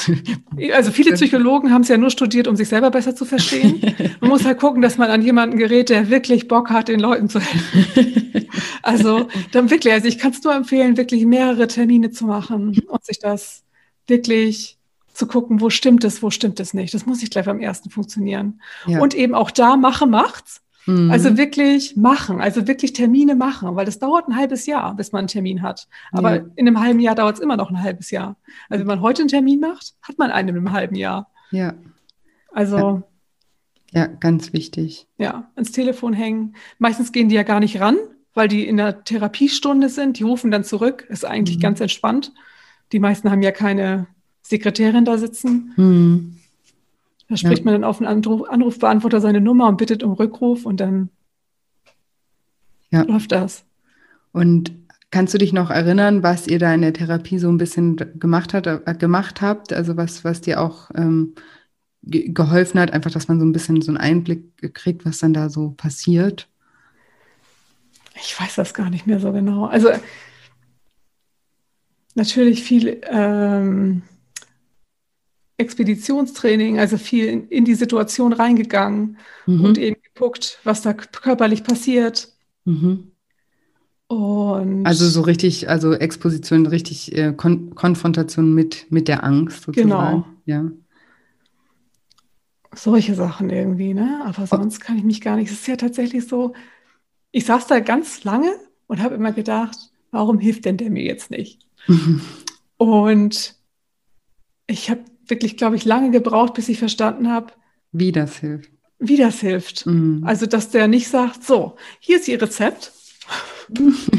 [0.75, 3.81] Also viele Psychologen haben es ja nur studiert, um sich selber besser zu verstehen.
[4.21, 7.29] Man muss halt gucken, dass man an jemanden gerät, der wirklich Bock hat, den Leuten
[7.29, 8.47] zu helfen.
[8.83, 13.05] Also dann wirklich, also ich kann es nur empfehlen, wirklich mehrere Termine zu machen und
[13.05, 13.65] sich das
[14.07, 14.79] wirklich
[15.13, 16.95] zu gucken, wo stimmt es, wo stimmt es nicht.
[16.95, 18.61] Das muss nicht gleich beim ersten funktionieren.
[18.87, 19.01] Ja.
[19.01, 20.63] Und eben auch da mache macht's.
[20.87, 21.11] Mhm.
[21.11, 25.21] Also wirklich machen, also wirklich Termine machen, weil das dauert ein halbes Jahr, bis man
[25.21, 25.89] einen Termin hat.
[26.13, 26.45] Aber ja.
[26.55, 28.37] in einem halben Jahr dauert es immer noch ein halbes Jahr.
[28.69, 31.31] Also wenn man heute einen Termin macht, hat man einen in einem halben Jahr.
[31.51, 31.75] Ja.
[32.53, 32.77] Also.
[32.77, 33.03] Ja.
[33.93, 35.07] Ja, ganz wichtig.
[35.17, 36.57] Ja, ans Telefon hängen.
[36.79, 37.97] Meistens gehen die ja gar nicht ran,
[38.35, 40.19] weil die in der Therapiestunde sind.
[40.19, 41.07] Die rufen dann zurück.
[41.09, 41.63] Ist eigentlich mhm.
[41.63, 42.33] ganz entspannt.
[42.93, 44.09] Die meisten haben ja keine
[44.43, 45.73] Sekretärin da sitzen.
[45.77, 46.36] Mhm.
[47.29, 47.65] Da spricht ja.
[47.65, 51.11] man dann auf den Anruf, Anrufbeantworter seine Nummer und bittet um Rückruf und dann
[52.91, 53.03] ja.
[53.03, 53.65] läuft das.
[54.33, 54.73] Und
[55.11, 58.55] kannst du dich noch erinnern, was ihr da in der Therapie so ein bisschen gemacht,
[58.55, 59.73] hat, äh, gemacht habt?
[59.73, 61.35] Also was, was dir auch ähm,
[62.03, 65.49] geholfen hat, einfach, dass man so ein bisschen so einen Einblick kriegt, was dann da
[65.49, 66.49] so passiert?
[68.15, 69.67] Ich weiß das gar nicht mehr so genau.
[69.67, 69.91] Also
[72.15, 74.03] natürlich viel ähm,
[75.59, 79.65] Expeditionstraining, also viel in, in die Situation reingegangen mhm.
[79.65, 82.33] und eben geguckt, was da körperlich passiert.
[82.65, 83.13] Mhm.
[84.09, 89.89] Und also so richtig, also Exposition, richtig äh, Kon Konfrontation mit, mit der Angst sozusagen.
[89.89, 90.27] Genau.
[90.45, 90.71] Ja.
[92.73, 94.21] Solche Sachen irgendwie, ne?
[94.25, 95.51] Aber sonst kann ich mich gar nicht.
[95.51, 96.53] Es ist ja tatsächlich so,
[97.33, 98.53] ich saß da ganz lange
[98.87, 99.77] und habe immer gedacht,
[100.11, 101.67] warum hilft denn der mir jetzt nicht?
[101.89, 102.21] Mhm.
[102.77, 103.55] Und
[104.67, 107.53] ich habe wirklich, glaube ich, lange gebraucht, bis ich verstanden habe,
[107.93, 108.71] wie das hilft.
[108.99, 109.87] Wie das hilft.
[109.87, 110.23] Mhm.
[110.25, 112.93] Also, dass der nicht sagt, so, hier ist Ihr Rezept.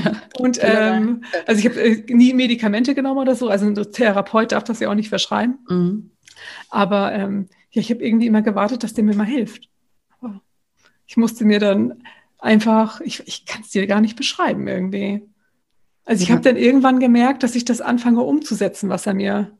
[0.03, 4.51] Ja, und ähm, also ich habe äh, nie Medikamente genommen oder so, also ein Therapeut
[4.51, 5.59] darf das ja auch nicht verschreiben.
[5.69, 6.11] Mhm.
[6.69, 9.69] Aber ähm, ja, ich habe irgendwie immer gewartet, dass der mir mal hilft.
[10.19, 10.41] Aber
[11.05, 12.03] ich musste mir dann
[12.39, 15.21] einfach, ich, ich kann es dir gar nicht beschreiben irgendwie.
[16.03, 16.35] Also ich ja.
[16.35, 19.57] habe dann irgendwann gemerkt, dass ich das anfange umzusetzen, was er mir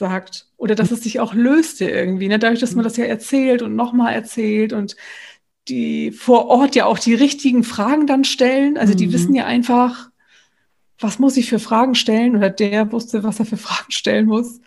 [0.00, 0.48] sagt.
[0.56, 2.26] Oder dass es sich auch löste irgendwie.
[2.26, 2.40] Ne?
[2.40, 4.96] Dadurch, dass man das ja erzählt und nochmal erzählt und
[5.68, 8.76] die vor Ort ja auch die richtigen Fragen dann stellen.
[8.76, 9.12] Also die mhm.
[9.12, 10.10] wissen ja einfach,
[10.98, 12.34] was muss ich für Fragen stellen?
[12.34, 14.60] Oder der wusste, was er für Fragen stellen muss.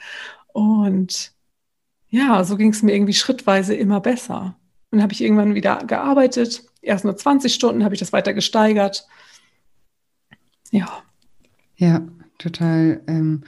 [0.54, 1.34] Und
[2.10, 4.56] ja, so ging es mir irgendwie schrittweise immer besser.
[4.92, 6.64] Und dann habe ich irgendwann wieder gearbeitet.
[6.82, 9.08] Erst nur 20 Stunden habe ich das weiter gesteigert.
[10.72, 11.04] Ja.
[11.76, 12.02] Ja,
[12.38, 13.02] total.
[13.08, 13.44] Ähm,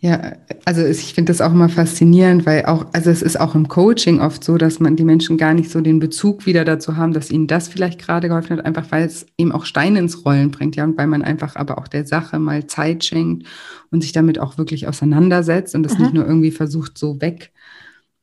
[0.00, 0.36] ja,
[0.66, 4.20] also ich finde das auch immer faszinierend, weil auch, also es ist auch im Coaching
[4.20, 7.30] oft so, dass man die Menschen gar nicht so den Bezug wieder dazu haben, dass
[7.30, 10.76] ihnen das vielleicht gerade geholfen hat, einfach weil es eben auch Steine ins Rollen bringt,
[10.76, 13.46] ja, und weil man einfach aber auch der Sache mal Zeit schenkt
[13.90, 16.02] und sich damit auch wirklich auseinandersetzt und das mhm.
[16.02, 17.52] nicht nur irgendwie versucht, so weg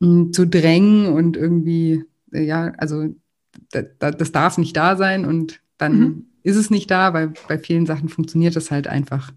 [0.00, 3.08] hm, zu drängen und irgendwie, ja, also
[3.72, 6.26] das, das darf nicht da sein und dann mhm.
[6.44, 9.32] ist es nicht da, weil bei vielen Sachen funktioniert das halt einfach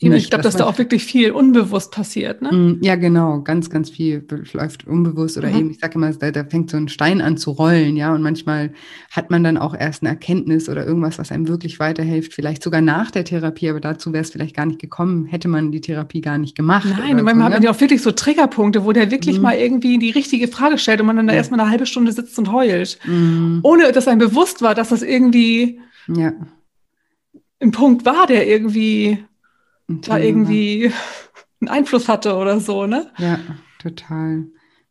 [0.00, 2.52] ich glaube, dass da auch wirklich viel unbewusst passiert, ne?
[2.52, 5.56] Mm, ja, genau, ganz, ganz viel läuft unbewusst oder mhm.
[5.56, 8.22] eben, ich sage immer, da, da, fängt so ein Stein an zu rollen, ja, und
[8.22, 8.72] manchmal
[9.10, 12.80] hat man dann auch erst eine Erkenntnis oder irgendwas, was einem wirklich weiterhilft, vielleicht sogar
[12.80, 16.20] nach der Therapie, aber dazu wäre es vielleicht gar nicht gekommen, hätte man die Therapie
[16.20, 16.86] gar nicht gemacht.
[16.88, 17.64] Nein, und manchmal so, hat man ne?
[17.64, 19.42] ja auch wirklich so Triggerpunkte, wo der wirklich mhm.
[19.42, 21.38] mal irgendwie die richtige Frage stellt und man dann da ja.
[21.38, 23.60] erstmal eine halbe Stunde sitzt und heult, mhm.
[23.64, 26.32] ohne dass einem bewusst war, dass das irgendwie ja.
[27.58, 29.24] ein Punkt war, der irgendwie
[29.88, 30.92] da irgendwie
[31.60, 33.10] einen Einfluss hatte oder so, ne?
[33.18, 33.38] Ja,
[33.78, 34.46] total.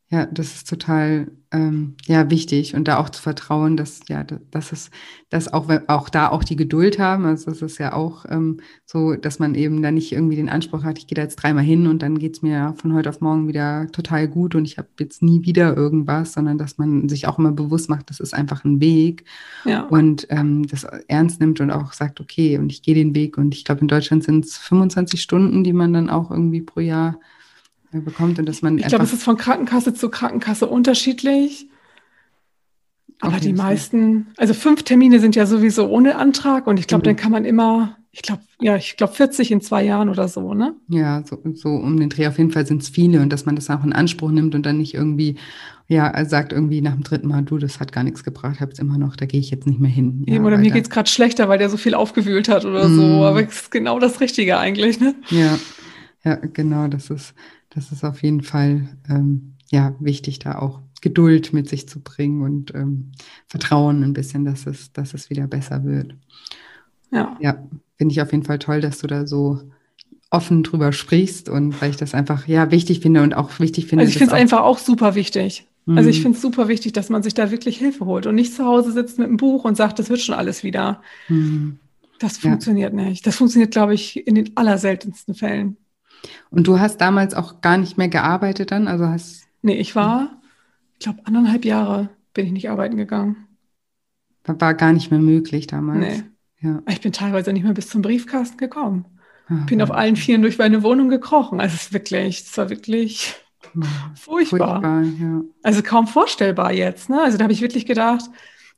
[0.10, 4.72] Ja, das ist total ähm, ja, wichtig und da auch zu vertrauen, dass ja, dass
[4.74, 4.92] es,
[5.30, 7.26] dass auch, auch da auch die Geduld haben.
[7.26, 10.84] Also das ist ja auch ähm, so, dass man eben da nicht irgendwie den Anspruch
[10.84, 13.22] hat, ich gehe da jetzt dreimal hin und dann geht es mir von heute auf
[13.22, 17.28] morgen wieder total gut und ich habe jetzt nie wieder irgendwas, sondern dass man sich
[17.28, 19.24] auch immer bewusst macht, das ist einfach ein Weg
[19.64, 19.84] ja.
[19.84, 23.56] und ähm, das ernst nimmt und auch sagt, okay, und ich gehe den Weg und
[23.56, 27.20] ich glaube, in Deutschland sind es 25 Stunden, die man dann auch irgendwie pro Jahr
[27.92, 28.78] bekommt und dass man.
[28.78, 31.68] Ich glaube, es ist von Krankenkasse zu Krankenkasse unterschiedlich.
[33.20, 37.06] Aber die meisten, also fünf Termine sind ja sowieso ohne Antrag und ich glaube, mhm.
[37.06, 40.54] dann kann man immer, ich glaube, ja, ich glaube 40 in zwei Jahren oder so,
[40.54, 40.76] ne?
[40.88, 43.56] Ja, so, so um den Dreh auf jeden Fall sind es viele und dass man
[43.56, 45.36] das auch in Anspruch nimmt und dann nicht irgendwie,
[45.88, 49.00] ja, sagt irgendwie nach dem dritten Mal, du, das hat gar nichts gebracht, hab's immer
[49.00, 50.24] noch, da gehe ich jetzt nicht mehr hin.
[50.28, 52.96] Ja, Eben, oder mir geht's gerade schlechter, weil der so viel aufgewühlt hat oder mm.
[52.96, 53.26] so.
[53.26, 55.16] Aber es ist genau das Richtige eigentlich, ne?
[55.30, 55.58] Ja,
[56.24, 57.34] ja, genau, das ist,
[57.70, 62.42] das ist auf jeden Fall ähm, ja wichtig, da auch Geduld mit sich zu bringen
[62.42, 63.12] und ähm,
[63.48, 66.16] Vertrauen ein bisschen, dass es, dass es wieder besser wird.
[67.12, 67.38] Ja.
[67.40, 67.64] Ja,
[67.98, 69.62] finde ich auf jeden Fall toll, dass du da so
[70.30, 74.02] offen drüber sprichst und weil ich das einfach ja wichtig finde und auch wichtig finde.
[74.02, 75.68] Also ich finde es einfach auch super wichtig.
[75.86, 75.98] Mhm.
[75.98, 78.54] Also ich finde es super wichtig, dass man sich da wirklich Hilfe holt und nicht
[78.54, 81.02] zu Hause sitzt mit einem Buch und sagt, das wird schon alles wieder.
[81.30, 81.80] Mhm.
[82.20, 83.06] Das funktioniert ja.
[83.06, 83.26] nicht.
[83.26, 85.78] Das funktioniert, glaube ich, in den allerseltensten Fällen.
[86.50, 88.88] Und du hast damals auch gar nicht mehr gearbeitet dann?
[88.88, 89.48] Also hast.
[89.62, 90.42] Nee, ich war,
[90.94, 93.48] ich glaube, anderthalb Jahre bin ich nicht arbeiten gegangen.
[94.46, 96.00] War gar nicht mehr möglich damals.
[96.00, 96.24] Nee.
[96.62, 96.82] Ja.
[96.90, 99.06] Ich bin teilweise nicht mehr bis zum Briefkasten gekommen.
[99.50, 101.60] Ach, bin auf allen Vieren durch meine Wohnung gekrochen.
[101.60, 103.36] Also es ist wirklich, es war wirklich
[104.16, 104.82] furchtbar.
[104.82, 105.42] furchtbar ja.
[105.64, 107.10] Also kaum vorstellbar jetzt.
[107.10, 107.22] Ne?
[107.22, 108.26] Also da habe ich wirklich gedacht,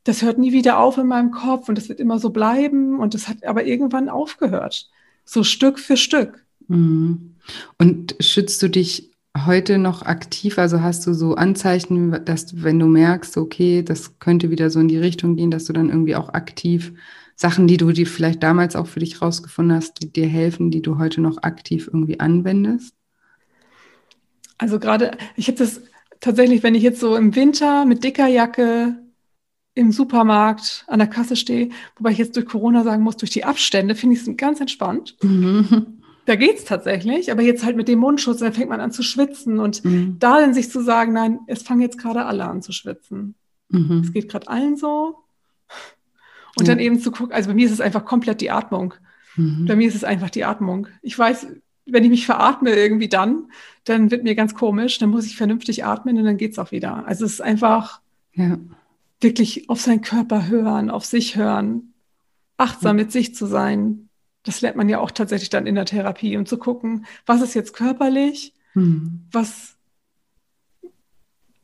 [0.03, 2.99] das hört nie wieder auf in meinem Kopf und das wird immer so bleiben.
[2.99, 4.89] Und das hat aber irgendwann aufgehört.
[5.23, 6.45] So Stück für Stück.
[6.69, 7.35] Mhm.
[7.77, 9.11] Und schützt du dich
[9.45, 10.57] heute noch aktiv?
[10.57, 14.87] Also hast du so Anzeichen, dass wenn du merkst, okay, das könnte wieder so in
[14.87, 16.93] die Richtung gehen, dass du dann irgendwie auch aktiv
[17.35, 20.81] Sachen, die du die vielleicht damals auch für dich rausgefunden hast, die dir helfen, die
[20.81, 22.93] du heute noch aktiv irgendwie anwendest?
[24.57, 25.81] Also gerade, ich habe das
[26.19, 28.97] tatsächlich, wenn ich jetzt so im Winter mit dicker Jacke
[29.73, 33.45] im Supermarkt an der Kasse stehe, wobei ich jetzt durch Corona sagen muss, durch die
[33.45, 35.15] Abstände finde ich es ganz entspannt.
[35.23, 35.98] Mhm.
[36.29, 39.01] Da geht es tatsächlich, aber jetzt halt mit dem Mundschutz, dann fängt man an zu
[39.01, 40.17] schwitzen und mhm.
[40.19, 43.33] da dann sich zu sagen, nein, es fangen jetzt gerade alle an zu schwitzen.
[43.69, 44.03] Mhm.
[44.05, 45.23] Es geht gerade allen so.
[46.55, 46.75] Und ja.
[46.75, 48.93] dann eben zu gucken, also bei mir ist es einfach komplett die Atmung.
[49.37, 49.65] Mhm.
[49.65, 50.85] Bei mir ist es einfach die Atmung.
[51.01, 51.47] Ich weiß,
[51.87, 53.47] wenn ich mich veratme irgendwie dann,
[53.85, 56.71] dann wird mir ganz komisch, dann muss ich vernünftig atmen und dann geht es auch
[56.71, 57.07] wieder.
[57.07, 58.01] Also es ist einfach
[58.35, 58.59] ja.
[59.19, 61.95] wirklich auf seinen Körper hören, auf sich hören,
[62.55, 64.08] achtsam mit sich zu sein,
[64.49, 67.53] das lernt man ja auch tatsächlich dann in der Therapie, um zu gucken, was ist
[67.53, 69.21] jetzt körperlich, mhm.
[69.31, 69.75] was,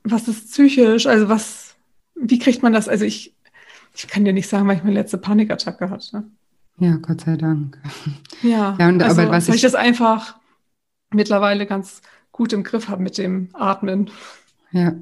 [0.04, 1.76] was ist psychisch, also was,
[2.14, 2.88] wie kriegt man das?
[2.88, 3.34] Also ich,
[3.96, 6.26] ich kann dir nicht sagen, weil ich meine letzte Panikattacke hatte.
[6.78, 7.80] Ja, Gott sei Dank.
[8.44, 10.38] Ja, ja und, also, aber was weil ich, ich das einfach
[11.10, 14.12] mittlerweile ganz gut im Griff habe mit dem Atmen.
[14.72, 14.94] Ja.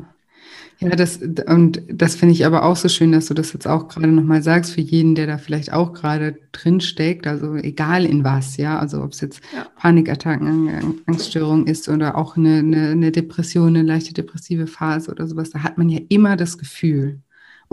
[0.83, 3.87] Ja, das, und das finde ich aber auch so schön, dass du das jetzt auch
[3.87, 8.23] gerade nochmal sagst, für jeden, der da vielleicht auch gerade drin steckt, also egal in
[8.23, 9.65] was, ja, also ob es jetzt ja.
[9.75, 15.49] Panikattacken, Angststörung ist oder auch eine, eine, eine Depression, eine leichte depressive Phase oder sowas,
[15.49, 17.22] da hat man ja immer das Gefühl,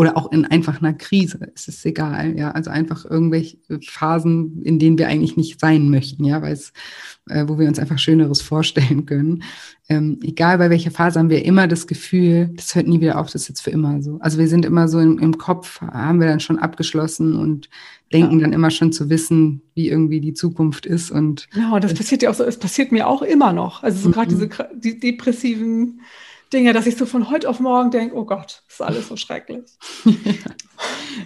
[0.01, 4.79] oder auch in einfach einer Krise, es ist egal, ja, also einfach irgendwelche Phasen, in
[4.79, 6.73] denen wir eigentlich nicht sein möchten, ja, weil es,
[7.29, 9.43] äh, wo wir uns einfach Schöneres vorstellen können.
[9.91, 13.27] Ähm, egal bei welcher Phase haben wir immer das Gefühl, das hört nie wieder auf,
[13.27, 14.17] das ist jetzt für immer so.
[14.21, 17.69] Also wir sind immer so im, im Kopf, haben wir dann schon abgeschlossen und
[18.11, 18.45] denken ja.
[18.45, 21.47] dann immer schon zu wissen, wie irgendwie die Zukunft ist und.
[21.55, 23.83] Ja, das passiert ja auch so, es passiert mir auch immer noch.
[23.83, 24.13] Also so mhm.
[24.13, 26.01] gerade diese die depressiven
[26.53, 29.71] Dinge, dass ich so von heute auf morgen denke, oh Gott, ist alles so schrecklich.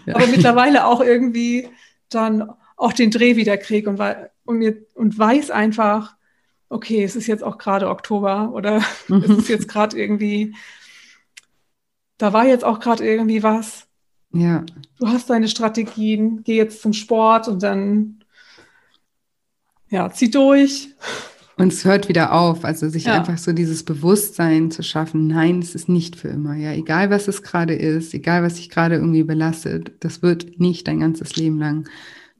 [0.06, 0.14] ja.
[0.14, 1.68] Aber mittlerweile auch irgendwie
[2.10, 4.00] dann auch den Dreh wieder kriege und,
[4.44, 6.16] und, mir, und weiß einfach,
[6.68, 10.54] okay, es ist jetzt auch gerade Oktober oder es ist jetzt gerade irgendwie,
[12.18, 13.86] da war jetzt auch gerade irgendwie was.
[14.32, 14.64] Ja.
[14.98, 18.24] Du hast deine Strategien, geh jetzt zum Sport und dann
[19.88, 20.88] ja, zieh durch.
[21.56, 23.14] Und es hört wieder auf, also sich ja.
[23.14, 27.28] einfach so dieses Bewusstsein zu schaffen, nein, es ist nicht für immer, ja, egal was
[27.28, 31.58] es gerade ist, egal was sich gerade irgendwie belastet, das wird nicht dein ganzes Leben
[31.58, 31.88] lang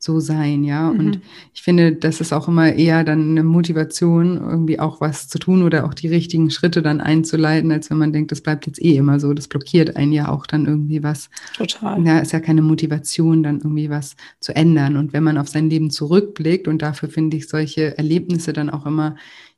[0.05, 0.93] so sein, ja.
[0.93, 0.99] Mhm.
[0.99, 1.21] Und
[1.55, 5.63] ich finde, das ist auch immer eher dann eine Motivation, irgendwie auch was zu tun
[5.63, 8.97] oder auch die richtigen Schritte dann einzuleiten, als wenn man denkt, das bleibt jetzt eh
[8.97, 9.33] immer so.
[9.35, 11.31] Das blockiert einen ja auch dann irgendwie was.
[11.57, 12.05] Total.
[12.07, 14.97] Ja, ist ja keine Motivation, dann irgendwie was zu ändern.
[14.97, 18.87] Und wenn man auf sein Leben zurückblickt und dafür finde ich solche Erlebnisse dann auch
[18.87, 19.17] immer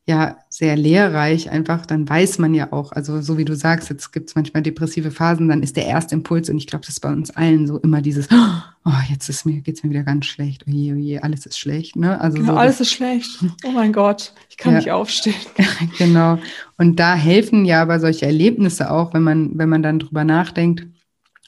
[0.08, 4.12] ja sehr lehrreich einfach, dann weiß man ja auch, also so wie du sagst, jetzt
[4.12, 7.00] gibt es manchmal depressive Phasen, dann ist der erste Impuls und ich glaube, das ist
[7.00, 10.64] bei uns allen so immer dieses, oh, jetzt ist mir, geht's mir wieder ganz schlecht,
[10.68, 12.20] oje, oje, alles ist schlecht, ne?
[12.20, 13.30] Also genau, so, alles ist schlecht.
[13.64, 15.34] Oh mein Gott, ich kann ja, nicht aufstehen.
[15.98, 16.38] genau.
[16.78, 20.86] Und da helfen ja aber solche Erlebnisse auch, wenn man, wenn man dann drüber nachdenkt,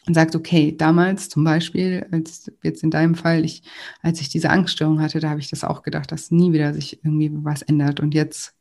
[0.09, 3.63] und sagt, okay, damals zum Beispiel, als jetzt in deinem Fall, ich,
[4.03, 7.05] als ich diese Angststörung hatte, da habe ich das auch gedacht, dass nie wieder sich
[7.05, 8.01] irgendwie was ändert.
[8.01, 8.55] Und jetzt,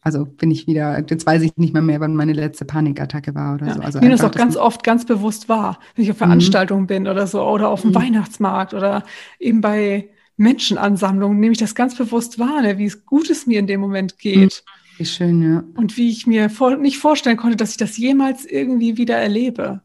[0.00, 3.56] also bin ich wieder, jetzt weiß ich nicht mehr mehr, wann meine letzte Panikattacke war
[3.56, 3.74] oder ja.
[3.74, 3.80] so.
[3.80, 6.24] Also ich nehme das auch ganz oft ganz bewusst wahr, wenn ich auf mhm.
[6.26, 6.88] Veranstaltungen mhm.
[6.88, 7.96] bin oder so oder auf dem mhm.
[7.96, 9.02] Weihnachtsmarkt oder
[9.40, 13.58] eben bei Menschenansammlungen, nehme ich das ganz bewusst wahr, ne, wie es gut es mir
[13.58, 14.62] in dem Moment geht.
[14.64, 14.98] Mhm.
[14.98, 15.64] Wie schön, ja.
[15.74, 19.82] Und wie ich mir vor, nicht vorstellen konnte, dass ich das jemals irgendwie wieder erlebe.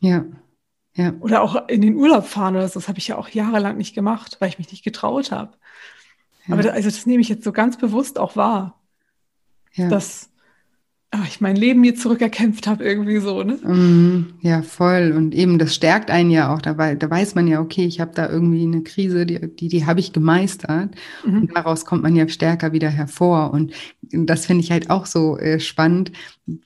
[0.00, 0.24] Ja.
[0.94, 1.14] Ja.
[1.20, 2.80] Oder auch in den Urlaub fahren oder so.
[2.80, 5.52] Das habe ich ja auch jahrelang nicht gemacht, weil ich mich nicht getraut habe.
[6.46, 6.54] Ja.
[6.54, 8.80] Aber da, also das nehme ich jetzt so ganz bewusst auch wahr.
[9.74, 9.88] Ja.
[9.88, 10.29] Dass
[11.26, 13.54] ich mein Leben mir zurückerkämpft habe, irgendwie so, ne?
[13.54, 15.12] Mm, ja, voll.
[15.16, 16.62] Und eben, das stärkt einen ja auch.
[16.62, 19.86] Da, da weiß man ja, okay, ich habe da irgendwie eine Krise, die, die, die
[19.86, 20.94] habe ich gemeistert.
[21.24, 21.42] Mhm.
[21.42, 23.52] Und daraus kommt man ja stärker wieder hervor.
[23.52, 23.72] Und
[24.12, 26.12] das finde ich halt auch so äh, spannend,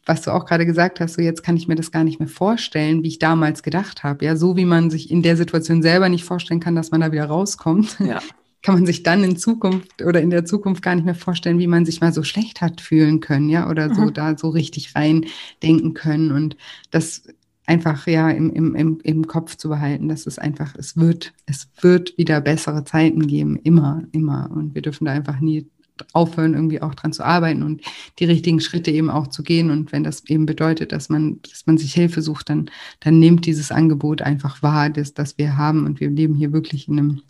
[0.04, 2.28] was du auch gerade gesagt hast, so jetzt kann ich mir das gar nicht mehr
[2.28, 4.26] vorstellen, wie ich damals gedacht habe.
[4.26, 7.12] Ja, so wie man sich in der Situation selber nicht vorstellen kann, dass man da
[7.12, 7.96] wieder rauskommt.
[8.00, 8.20] Ja.
[8.64, 11.66] Kann man sich dann in Zukunft oder in der Zukunft gar nicht mehr vorstellen, wie
[11.66, 14.14] man sich mal so schlecht hat fühlen können, ja, oder so mhm.
[14.14, 15.26] da so richtig rein
[15.62, 16.56] denken können und
[16.90, 17.24] das
[17.66, 21.68] einfach ja im, im, im, im Kopf zu behalten, dass es einfach, es wird, es
[21.82, 24.50] wird wieder bessere Zeiten geben, immer, immer.
[24.50, 25.66] Und wir dürfen da einfach nie
[26.12, 27.82] aufhören, irgendwie auch dran zu arbeiten und
[28.18, 29.70] die richtigen Schritte eben auch zu gehen.
[29.70, 33.46] Und wenn das eben bedeutet, dass man, dass man sich Hilfe sucht, dann, dann nimmt
[33.46, 35.86] dieses Angebot einfach wahr, das, das wir haben.
[35.86, 37.22] Und wir leben hier wirklich in einem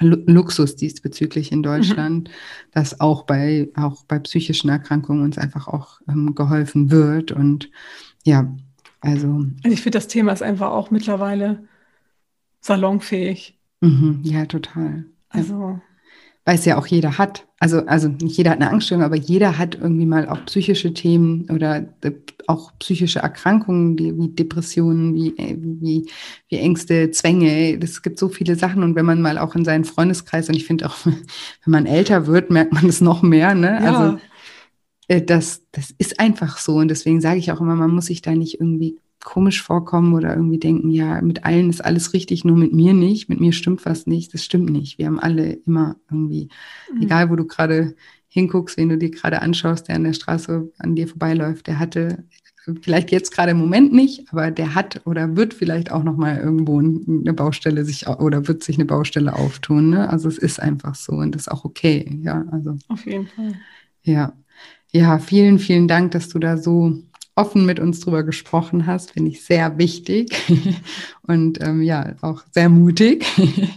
[0.00, 2.32] Luxus diesbezüglich in Deutschland, mhm.
[2.72, 7.30] dass auch bei, auch bei psychischen Erkrankungen uns einfach auch ähm, geholfen wird.
[7.32, 7.70] Und
[8.24, 8.52] ja,
[9.00, 9.46] also.
[9.64, 11.68] Ich finde, das Thema ist einfach auch mittlerweile
[12.60, 13.58] salonfähig.
[13.80, 15.04] Mhm, ja, total.
[15.28, 15.54] Also.
[15.54, 15.93] Ja
[16.44, 17.46] weil es ja auch jeder hat.
[17.58, 21.48] Also, also nicht jeder hat eine Angststörung, aber jeder hat irgendwie mal auch psychische Themen
[21.50, 21.86] oder
[22.46, 26.06] auch psychische Erkrankungen, die, wie Depressionen, wie, äh, wie,
[26.48, 27.78] wie Ängste, Zwänge.
[27.82, 28.82] Es gibt so viele Sachen.
[28.82, 31.14] Und wenn man mal auch in seinen Freundeskreis, und ich finde auch, wenn
[31.64, 33.80] man älter wird, merkt man es noch mehr, ne?
[33.82, 33.98] Ja.
[33.98, 34.18] Also,
[35.08, 36.76] äh, das, das ist einfach so.
[36.76, 40.36] Und deswegen sage ich auch immer, man muss sich da nicht irgendwie komisch vorkommen oder
[40.36, 43.84] irgendwie denken, ja, mit allen ist alles richtig, nur mit mir nicht, mit mir stimmt
[43.84, 44.32] was nicht.
[44.32, 44.98] Das stimmt nicht.
[44.98, 46.48] Wir haben alle immer irgendwie,
[46.92, 47.02] mhm.
[47.02, 47.96] egal wo du gerade
[48.28, 52.24] hinguckst, wen du dir gerade anschaust, der an der Straße an dir vorbeiläuft, der hatte
[52.82, 56.38] vielleicht jetzt gerade im Moment nicht, aber der hat oder wird vielleicht auch noch mal
[56.38, 59.90] irgendwo eine Baustelle sich oder wird sich eine Baustelle auftun.
[59.90, 60.08] Ne?
[60.08, 62.20] Also es ist einfach so und das ist auch okay.
[62.22, 63.54] Ja, also auf jeden Fall.
[64.02, 64.32] Ja,
[64.92, 67.02] ja, vielen, vielen Dank, dass du da so
[67.36, 70.34] offen mit uns drüber gesprochen hast, finde ich sehr wichtig
[71.22, 73.26] und ähm, ja, auch sehr mutig.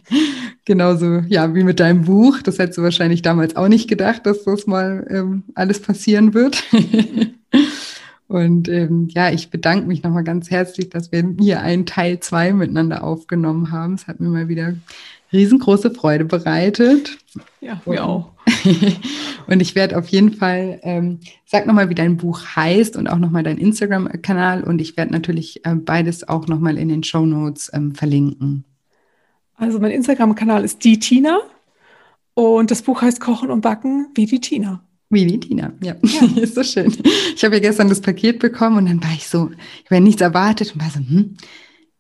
[0.66, 2.42] Genauso, ja, wie mit deinem Buch.
[2.42, 6.62] Das hättest du wahrscheinlich damals auch nicht gedacht, dass das mal ähm, alles passieren wird.
[8.28, 12.52] Und ähm, ja, ich bedanke mich nochmal ganz herzlich, dass wir hier einen Teil 2
[12.52, 13.94] miteinander aufgenommen haben.
[13.94, 14.74] Es hat mir mal wieder
[15.32, 17.18] riesengroße Freude bereitet.
[17.62, 18.32] Ja, mir auch.
[19.48, 23.18] und ich werde auf jeden Fall, ähm, sag nochmal, wie dein Buch heißt und auch
[23.18, 24.64] nochmal dein Instagram-Kanal.
[24.64, 28.64] Und ich werde natürlich äh, beides auch nochmal in den Show Notes ähm, verlinken.
[29.56, 31.40] Also mein Instagram-Kanal ist die Tina
[32.36, 34.84] und das Buch heißt Kochen und Backen wie die Tina.
[35.10, 35.96] Wie die Tina, ja.
[36.04, 36.22] ja.
[36.42, 36.96] ist so schön.
[37.36, 39.50] Ich habe ja gestern das Paket bekommen und dann war ich so,
[39.84, 41.38] ich habe nichts erwartet und war so, hm,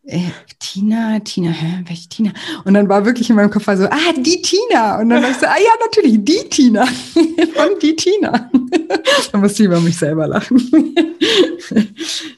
[0.07, 2.31] äh, Tina, Tina, hä, welche Tina?
[2.63, 4.99] Und dann war wirklich in meinem Kopf so, ah, die Tina.
[4.99, 6.85] Und dann war ich so, ah ja, natürlich, die Tina.
[7.53, 8.49] Von die Tina.
[9.31, 10.59] dann musste ich über mich selber lachen.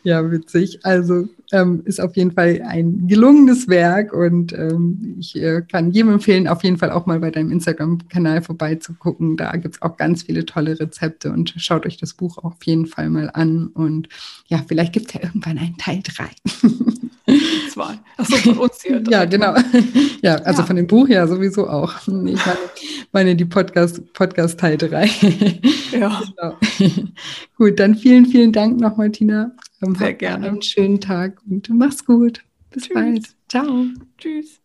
[0.03, 0.79] ja, witzig.
[0.83, 6.13] Also ähm, ist auf jeden Fall ein gelungenes Werk und ähm, ich äh, kann jedem
[6.13, 9.37] empfehlen, auf jeden Fall auch mal bei deinem Instagram-Kanal vorbeizugucken.
[9.37, 12.85] Da gibt es auch ganz viele tolle Rezepte und schaut euch das Buch auf jeden
[12.85, 13.67] Fall mal an.
[13.67, 14.09] Und
[14.47, 16.25] ja, vielleicht gibt es ja irgendwann einen Teil 3.
[17.71, 17.99] Zwei.
[18.17, 19.03] Achso, von uns hier.
[19.09, 19.55] ja, genau.
[20.21, 20.67] Ja, also ja.
[20.67, 21.93] von dem Buch ja sowieso auch.
[22.01, 22.37] Ich meine,
[23.13, 25.09] meine die Podcast, Podcast Teil 3.
[25.93, 26.21] Ja.
[26.35, 26.55] Genau.
[27.57, 29.51] Gut, dann vielen, vielen Dank nochmal, Tina.
[29.81, 30.47] Sehr gerne.
[30.47, 32.43] Einen schönen Tag und mach's gut.
[32.69, 32.93] Bis Tschüss.
[32.93, 33.35] bald.
[33.47, 33.85] Ciao.
[34.17, 34.59] Tschüss.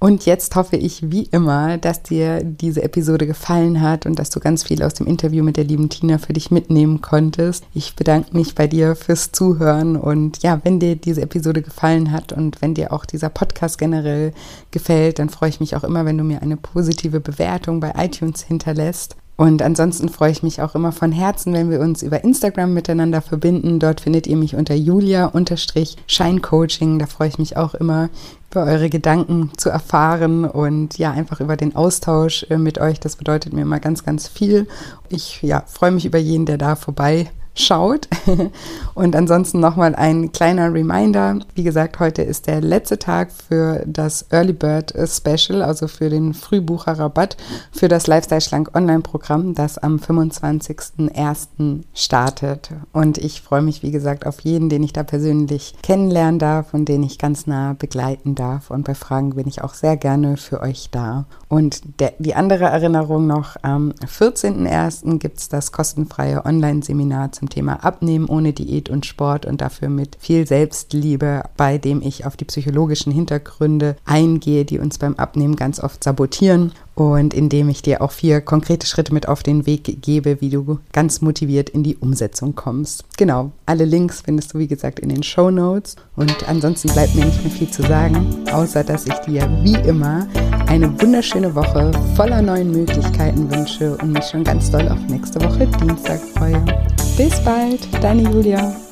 [0.00, 4.38] Und jetzt hoffe ich wie immer, dass dir diese Episode gefallen hat und dass du
[4.38, 7.64] ganz viel aus dem Interview mit der lieben Tina für dich mitnehmen konntest.
[7.74, 12.32] Ich bedanke mich bei dir fürs Zuhören und ja, wenn dir diese Episode gefallen hat
[12.32, 14.32] und wenn dir auch dieser Podcast generell
[14.70, 18.42] gefällt, dann freue ich mich auch immer, wenn du mir eine positive Bewertung bei iTunes
[18.42, 19.16] hinterlässt.
[19.38, 23.22] Und ansonsten freue ich mich auch immer von Herzen, wenn wir uns über Instagram miteinander
[23.22, 23.78] verbinden.
[23.78, 26.98] Dort findet ihr mich unter julia-scheincoaching.
[26.98, 28.08] Da freue ich mich auch immer,
[28.50, 32.98] über eure Gedanken zu erfahren und ja, einfach über den Austausch äh, mit euch.
[32.98, 34.66] Das bedeutet mir immer ganz, ganz viel.
[35.08, 37.30] Ich ja, freue mich über jeden, der da vorbei
[37.60, 38.08] schaut.
[38.94, 41.38] Und ansonsten nochmal ein kleiner Reminder.
[41.54, 46.34] Wie gesagt, heute ist der letzte Tag für das Early Bird Special, also für den
[46.34, 47.36] Frühbucherrabatt
[47.70, 51.82] für das Lifestyle Schlank Online-Programm, das am 25.01.
[51.94, 52.70] startet.
[52.92, 56.88] Und ich freue mich, wie gesagt, auf jeden, den ich da persönlich kennenlernen darf und
[56.88, 58.70] den ich ganz nah begleiten darf.
[58.70, 61.26] Und bei Fragen bin ich auch sehr gerne für euch da.
[61.48, 65.18] Und der, die andere Erinnerung noch, am 14.01.
[65.18, 70.16] gibt es das kostenfreie Online-Seminar zum Thema Abnehmen ohne Diät und Sport und dafür mit
[70.20, 75.80] viel Selbstliebe, bei dem ich auf die psychologischen Hintergründe eingehe, die uns beim Abnehmen ganz
[75.80, 80.40] oft sabotieren und indem ich dir auch vier konkrete Schritte mit auf den Weg gebe,
[80.40, 83.04] wie du ganz motiviert in die Umsetzung kommst.
[83.16, 87.24] Genau, alle Links findest du wie gesagt in den Show Notes und ansonsten bleibt mir
[87.24, 90.26] nicht mehr viel zu sagen, außer dass ich dir wie immer
[90.66, 95.68] eine wunderschöne Woche voller neuen Möglichkeiten wünsche und mich schon ganz doll auf nächste Woche
[95.80, 96.64] Dienstag freue.
[97.16, 98.87] Bis bald, deine Julia.